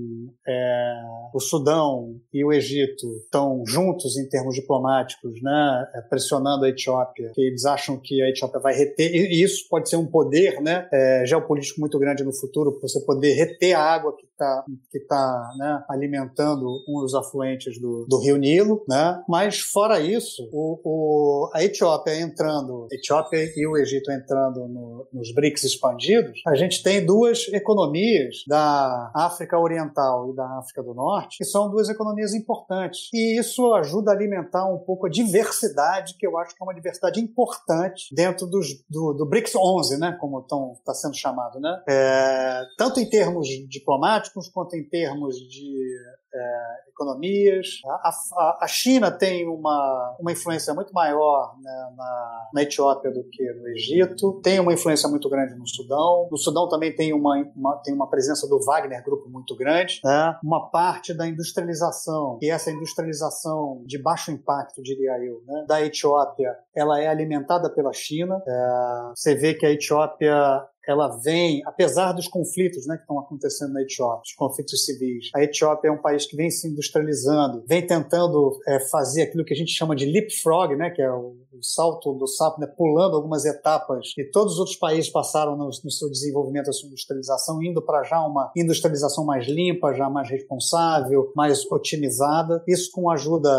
[0.47, 0.95] é,
[1.35, 7.33] o Sudão e o Egito estão juntos em termos diplomáticos, né, é, pressionando a Etiópia,
[7.35, 10.89] que eles acham que a Etiópia vai reter, e isso pode ser um poder né,
[10.93, 15.51] é, geopolítico muito grande no futuro, você poder reter a água que está que tá,
[15.59, 19.23] né, alimentando um dos afluentes do, do rio Nilo, né?
[19.29, 25.09] mas fora isso, o, o, a Etiópia entrando, a Etiópia e o Egito entrando no,
[25.13, 30.95] nos BRICS expandidos, a gente tem duas economias da África Oriental e da África do
[30.95, 33.09] Norte Norte, que são duas economias importantes.
[33.13, 36.75] E isso ajuda a alimentar um pouco a diversidade, que eu acho que é uma
[36.75, 41.61] diversidade importante dentro dos, do, do BRICS 11, né, como está sendo chamado.
[41.61, 41.83] Né?
[41.89, 45.97] É, tanto em termos diplomáticos quanto em termos de
[46.35, 47.81] é, economias.
[47.87, 53.23] A, a, a, China tem uma, uma influência muito maior né, na, na, Etiópia do
[53.31, 56.29] que no Egito, tem uma influência muito grande no Sudão.
[56.31, 60.01] No Sudão também tem uma, uma tem uma presença do Wagner Grupo muito grande.
[60.03, 60.39] Né?
[60.43, 66.57] Uma parte da industrialização, e essa industrialização de baixo impacto, diria eu, né, da Etiópia,
[66.75, 68.43] ela é alimentada pela China.
[68.47, 73.73] É, você vê que a Etiópia ela vem, apesar dos conflitos né, que estão acontecendo
[73.73, 77.87] na Etiópia, os conflitos civis, a Etiópia é um país que vem se industrializando, vem
[77.87, 81.63] tentando é, fazer aquilo que a gente chama de leapfrog, né, que é o, o
[81.63, 85.91] salto do sapo, né, pulando algumas etapas que todos os outros países passaram no, no
[85.91, 91.33] seu desenvolvimento, a sua industrialização, indo para já uma industrialização mais limpa, já mais responsável,
[91.35, 92.63] mais otimizada.
[92.67, 93.51] Isso com a ajuda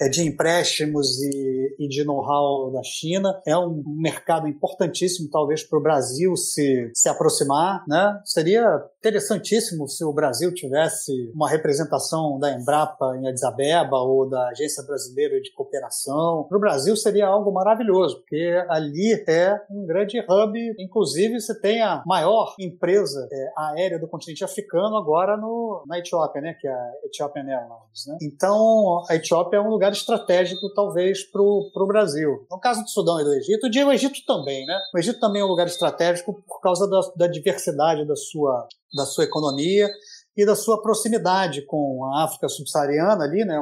[0.00, 3.40] é, de empréstimos e, e de know-how da China.
[3.46, 7.84] É um mercado importantíssimo, talvez, para o Brasil se, se aproximar.
[7.88, 8.20] Né?
[8.24, 8.64] Seria
[9.06, 14.82] interessantíssimo se o Brasil tivesse uma representação da Embrapa em Addis Abeba ou da Agência
[14.82, 16.44] Brasileira de Cooperação.
[16.48, 20.74] Para o Brasil seria algo maravilhoso, porque ali é um grande hub.
[20.78, 26.40] Inclusive, você tem a maior empresa é, aérea do continente africano agora no, na Etiópia,
[26.40, 26.56] né?
[26.60, 28.06] que é a Ethiopian Airlines.
[28.08, 28.18] Né?
[28.22, 32.46] Então, a Etiópia é um lugar estratégico, talvez, para o Brasil.
[32.50, 34.76] No caso do Sudão e do Egito, o Egito também, né?
[34.94, 38.66] O Egito também é um lugar estratégico por causa da, da diversidade da sua,
[38.96, 39.88] da sua economia
[40.36, 43.58] e da sua proximidade com a África subsaariana ali, né,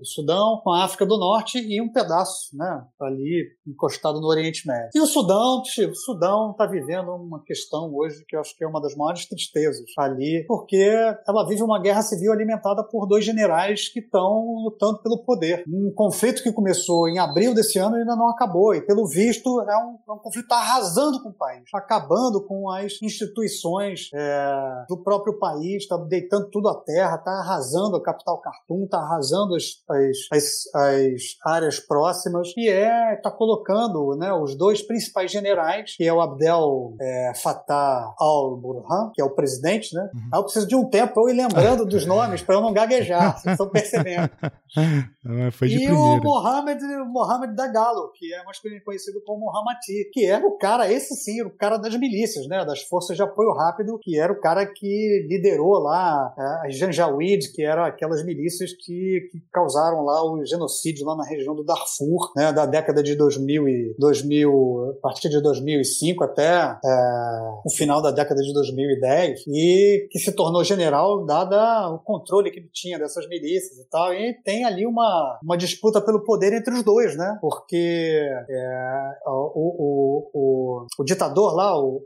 [0.00, 4.66] o, Sudão, com a África do Norte e um pedaço, né, ali encostado no Oriente
[4.66, 4.90] Médio.
[4.94, 8.66] E o Sudão, o Sudão está vivendo uma questão hoje que eu acho que é
[8.66, 10.90] uma das maiores tristezas ali, porque
[11.26, 15.64] ela vive uma guerra civil alimentada por dois generais que estão lutando pelo poder.
[15.68, 19.76] Um conflito que começou em abril desse ano ainda não acabou, e pelo visto é
[19.76, 24.84] um, é um conflito que está arrasando com o país, acabando com as instituições é,
[24.88, 29.54] do próprio país, está deitando tudo à terra, está arrasando a capital Khartoum, está arrasando
[29.54, 35.94] as, as, as, as, áreas próximas e é está colocando né, os dois principais generais,
[35.96, 40.10] que é o Abdel é, Fattah al-Burhan, que é o presidente, né?
[40.14, 40.30] Uhum.
[40.34, 43.38] eu preciso de um tempo para eu ir lembrando dos nomes para eu não gaguejar,
[43.38, 44.30] vocês estão percebendo.
[45.52, 45.94] Foi de e primeira.
[45.94, 51.14] o Mohamed, Mohamed Dagalo, que é mais conhecido como Mohamati, que era o cara, esse
[51.16, 54.66] sim, o cara das milícias, né, das forças de apoio rápido, que era o cara
[54.66, 56.34] que liderou lá
[56.64, 61.24] as Janjaweed, que eram aquelas milícias que, que causavam causaram lá o genocídio lá na
[61.24, 66.78] região do Darfur, né, da década de 2000 e 2000, a partir de 2005 até
[66.84, 72.50] é, o final da década de 2010, e que se tornou general dada o controle
[72.50, 76.52] que ele tinha dessas milícias e tal, e tem ali uma, uma disputa pelo poder
[76.54, 82.02] entre os dois, né, porque é, o, o, o, o, ditador lá, o,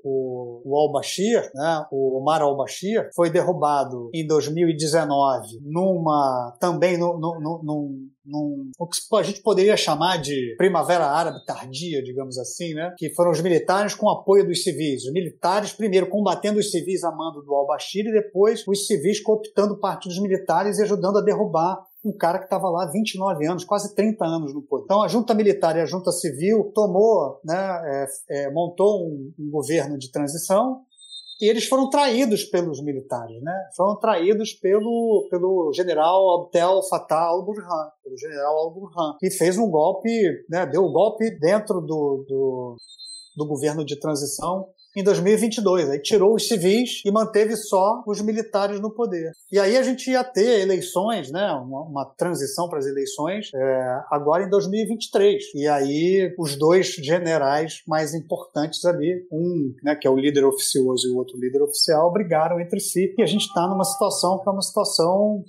[0.65, 8.09] o, al-Bashir, né, o Omar al-Bashir, foi derrubado em 2019 numa também no, no, num,
[8.25, 12.95] num, o que a gente poderia chamar de primavera árabe tardia, digamos assim, né?
[12.97, 15.05] que foram os militares com apoio dos civis.
[15.05, 19.79] Os militares, primeiro, combatendo os civis a mando do al-Bashir e depois os civis cooptando
[19.79, 23.95] parte dos militares e ajudando a derrubar um cara que estava lá 29 anos, quase
[23.95, 24.85] 30 anos no poder.
[24.85, 27.55] Então a junta militar e a junta civil tomou, né,
[27.85, 30.81] é, é, montou um, um governo de transição
[31.41, 33.55] e eles foram traídos pelos militares, né?
[33.77, 40.11] Foram traídos pelo, pelo general Abdel Fattah al-Burhan, pelo general al-Burhan, que fez um golpe,
[40.49, 40.67] né?
[40.67, 42.77] Deu um golpe dentro do, do,
[43.37, 45.91] do governo de transição em 2022.
[45.91, 49.33] Aí tirou os civis e manteve só os militares no poder.
[49.51, 54.01] E aí a gente ia ter eleições, né, uma, uma transição para as eleições, é,
[54.11, 55.43] agora em 2023.
[55.55, 61.09] E aí os dois generais mais importantes ali, um né, que é o líder oficioso
[61.09, 63.15] e o outro líder oficial, brigaram entre si.
[63.17, 65.45] E a gente está numa situação que é uma situação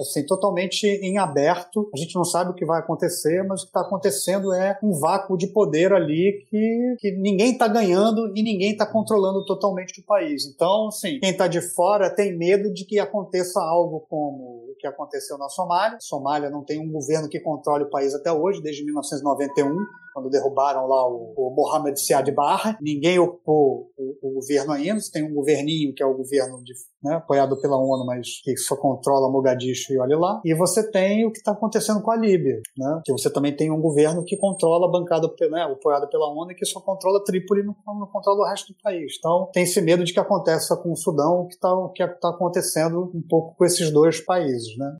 [0.00, 1.90] assim, totalmente em aberto.
[1.94, 4.92] A gente não sabe o que vai acontecer, mas o que está acontecendo é um
[4.92, 10.04] vácuo de poder ali que, que ninguém está ganhando e ninguém está controlando totalmente o
[10.04, 10.46] país.
[10.46, 15.36] Então, assim, quem está de fora tem medo de que aconteça algo como que aconteceu
[15.36, 15.96] na Somália.
[15.96, 19.76] A Somália não tem um governo que controle o país até hoje, desde 1991
[20.18, 22.76] quando derrubaram lá o, o Mohamed Siad Barra.
[22.80, 24.98] Ninguém ocupou o, o, governo ainda.
[25.12, 26.72] Tem um governinho que é o governo de,
[27.02, 30.40] né, apoiado pela ONU, mas que só controla Mogadishu e olha lá.
[30.44, 33.00] E você tem o que está acontecendo com a Líbia, né?
[33.04, 36.54] Que você também tem um governo que controla a bancada, né, apoiado pela ONU e
[36.54, 39.14] que só controla Trípoli e não, não controla o resto do país.
[39.18, 42.30] Então tem esse medo de que aconteça com o Sudão o que está que tá
[42.30, 44.96] acontecendo um pouco com esses dois países, né?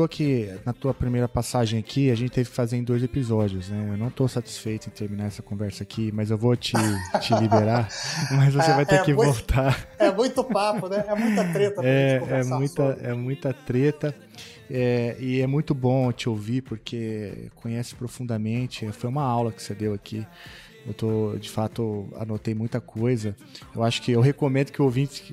[0.00, 3.68] Toa que na tua primeira passagem aqui a gente teve que fazer em dois episódios,
[3.68, 3.88] né?
[3.90, 6.72] Eu não tô satisfeito em terminar essa conversa aqui, mas eu vou te,
[7.20, 7.88] te liberar,
[8.32, 9.88] mas você é, vai ter é que muito, voltar.
[9.98, 11.04] É muito papo, né?
[11.06, 11.80] É muita treta.
[11.84, 13.06] É, é muita, sobre.
[13.06, 14.14] é muita treta.
[14.70, 18.90] É, e é muito bom te ouvir porque conhece profundamente.
[18.92, 20.26] Foi uma aula que você deu aqui.
[20.90, 23.36] Eu tô, de fato, anotei muita coisa.
[23.72, 25.32] Eu acho que eu recomendo que o ouvinte.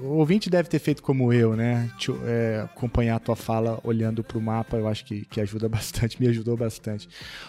[0.00, 1.90] O ouvinte deve ter feito como eu, né?
[1.98, 5.66] Te, é, acompanhar a tua fala olhando para o mapa, eu acho que, que ajuda
[5.68, 7.08] bastante, me ajudou bastante.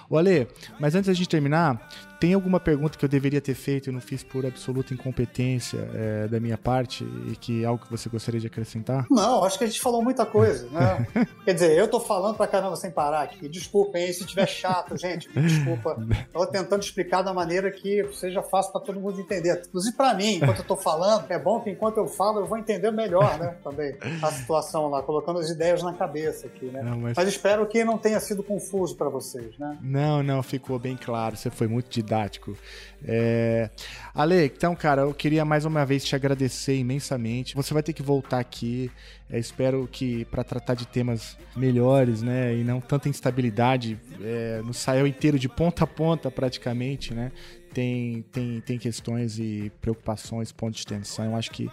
[0.10, 0.48] O Ale,
[0.80, 1.88] mas antes de terminar,
[2.24, 6.26] tem alguma pergunta que eu deveria ter feito e não fiz por absoluta incompetência é,
[6.26, 9.06] da minha parte e que é algo que você gostaria de acrescentar?
[9.12, 11.06] Não, acho que a gente falou muita coisa, né?
[11.44, 13.50] Quer dizer, eu tô falando pra caramba sem parar aqui.
[13.50, 15.28] Desculpem aí se tiver chato, gente.
[15.38, 15.98] Desculpa.
[16.34, 19.62] Eu tô tentando explicar da maneira que seja fácil para todo mundo entender.
[19.68, 22.58] Inclusive para mim, enquanto eu tô falando, é bom que enquanto eu falo eu vou
[22.58, 23.58] entender melhor, né?
[23.62, 26.84] Também a situação lá, colocando as ideias na cabeça aqui, né?
[26.84, 27.18] Não, mas...
[27.18, 27.28] mas...
[27.28, 29.78] espero que não tenha sido confuso para vocês, né?
[29.82, 31.36] Não, não, ficou bem claro.
[31.36, 32.56] Você foi muito didático didático.
[33.04, 33.70] É...
[34.14, 37.56] Ale, então, cara, eu queria mais uma vez te agradecer imensamente.
[37.56, 38.92] Você vai ter que voltar aqui.
[39.30, 44.74] É, espero que para tratar de temas melhores, né, e não tanta instabilidade é, no
[44.74, 47.32] saiu inteiro de ponta a ponta praticamente, né?
[47.74, 51.26] Tem, tem, tem questões e preocupações, pontos de tensão.
[51.26, 51.72] Eu acho que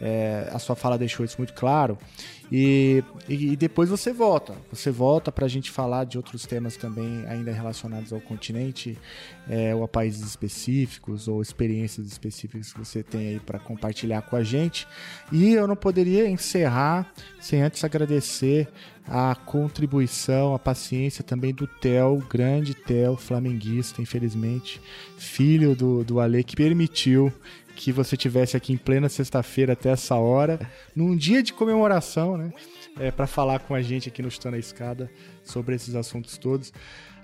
[0.00, 1.98] é, a sua fala deixou isso muito claro.
[2.50, 4.54] E, e, depois você volta.
[4.70, 8.96] Você volta para a gente falar de outros temas também ainda relacionados ao continente,
[9.48, 14.36] é, ou a países específicos, ou experiências específicas que você tem aí para compartilhar com
[14.36, 14.86] a gente.
[15.32, 18.68] E eu não poderia encerrar sem antes agradecer
[19.08, 24.80] a contribuição, a paciência também do Theo, grande Theo, flamenguista, infelizmente,
[25.16, 27.32] filho do, do Ale, que permitiu
[27.76, 30.58] que você tivesse aqui em plena sexta-feira até essa hora,
[30.94, 32.52] num dia de comemoração, né?
[32.98, 35.10] É, para falar com a gente aqui no Chutando a Escada
[35.44, 36.72] sobre esses assuntos todos.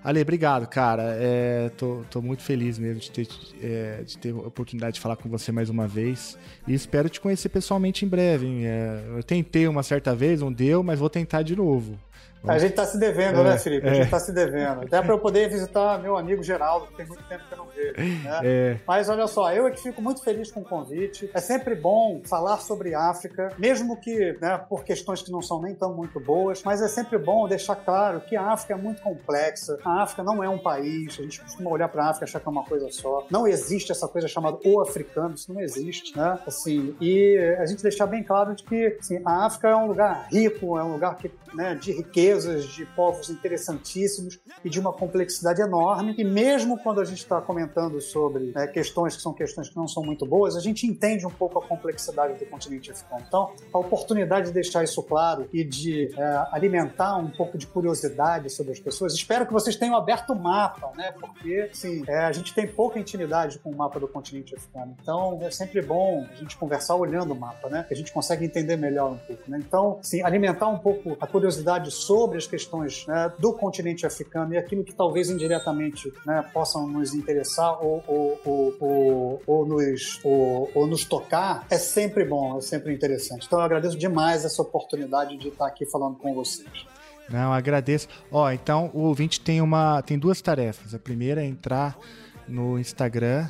[0.05, 1.17] Ale, obrigado, cara.
[1.17, 3.29] É, tô, tô muito feliz mesmo de ter,
[3.63, 6.37] é, de ter a oportunidade de falar com você mais uma vez.
[6.67, 8.65] E espero te conhecer pessoalmente em breve.
[8.65, 11.99] É, eu tentei uma certa vez, não deu, mas vou tentar de novo.
[12.47, 13.89] A gente está se devendo, né, é, né, Felipe?
[13.89, 14.21] A gente está é.
[14.21, 14.83] se devendo.
[14.83, 17.67] Até para eu poder visitar meu amigo Geraldo, que tem muito tempo que eu não
[17.67, 18.25] vejo.
[18.25, 18.41] Né?
[18.43, 18.77] É.
[18.87, 21.31] Mas olha só, eu é que fico muito feliz com o convite.
[21.33, 25.75] É sempre bom falar sobre África, mesmo que né, por questões que não são nem
[25.75, 29.79] tão muito boas, mas é sempre bom deixar claro que a África é muito complexa.
[29.85, 31.17] A África não é um país.
[31.19, 33.25] A gente costuma olhar para a África e achar que é uma coisa só.
[33.31, 36.39] Não existe essa coisa chamada o africano, isso não existe, né?
[36.47, 40.27] Assim, e a gente deixar bem claro de que assim, a África é um lugar
[40.31, 45.61] rico, é um lugar que, né, de riqueza de povos interessantíssimos e de uma complexidade
[45.61, 46.15] enorme.
[46.17, 49.87] E mesmo quando a gente está comentando sobre né, questões que são questões que não
[49.87, 53.25] são muito boas, a gente entende um pouco a complexidade do continente africano.
[53.27, 58.51] Então, a oportunidade de deixar isso claro e de é, alimentar um pouco de curiosidade
[58.51, 59.15] sobre as pessoas.
[59.15, 61.13] Espero que vocês tenham aberto o mapa, né?
[61.13, 64.97] Porque, sim, é, a gente tem pouca intimidade com o mapa do continente africano.
[65.01, 67.85] Então, é sempre bom a gente conversar olhando o mapa, né?
[67.87, 69.59] Que a gente consegue entender melhor um pouco, né?
[69.59, 74.55] Então, sim, alimentar um pouco a curiosidade sobre sobre as questões né, do continente africano
[74.55, 80.87] e aquilo que talvez indiretamente né, possam nos interessar ou, ou, ou, ou, nos, ou,
[80.87, 83.47] nos tocar, é sempre bom, é sempre interessante.
[83.47, 86.87] Então eu agradeço demais essa oportunidade de estar aqui falando com vocês.
[87.29, 88.07] Não, agradeço.
[88.31, 90.95] Ó, então o ouvinte tem uma tem duas tarefas.
[90.95, 91.99] A primeira é entrar
[92.47, 93.49] no Instagram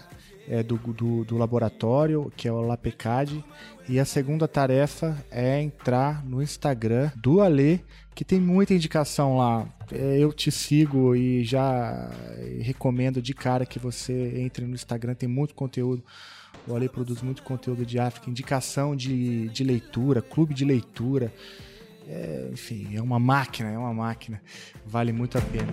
[0.49, 3.45] é, do, do, do, laboratório, que é o LAPECAD,
[3.89, 7.85] e a segunda tarefa é entrar no Instagram do Ale,
[8.15, 9.67] que tem muita indicação lá.
[9.91, 12.11] É, eu te sigo e já
[12.61, 16.03] recomendo de cara que você entre no Instagram, tem muito conteúdo.
[16.67, 21.33] O Ale produz muito conteúdo de África, indicação de, de leitura, clube de leitura.
[22.09, 24.41] É, enfim, é uma máquina, é uma máquina.
[24.87, 25.73] Vale muito a pena.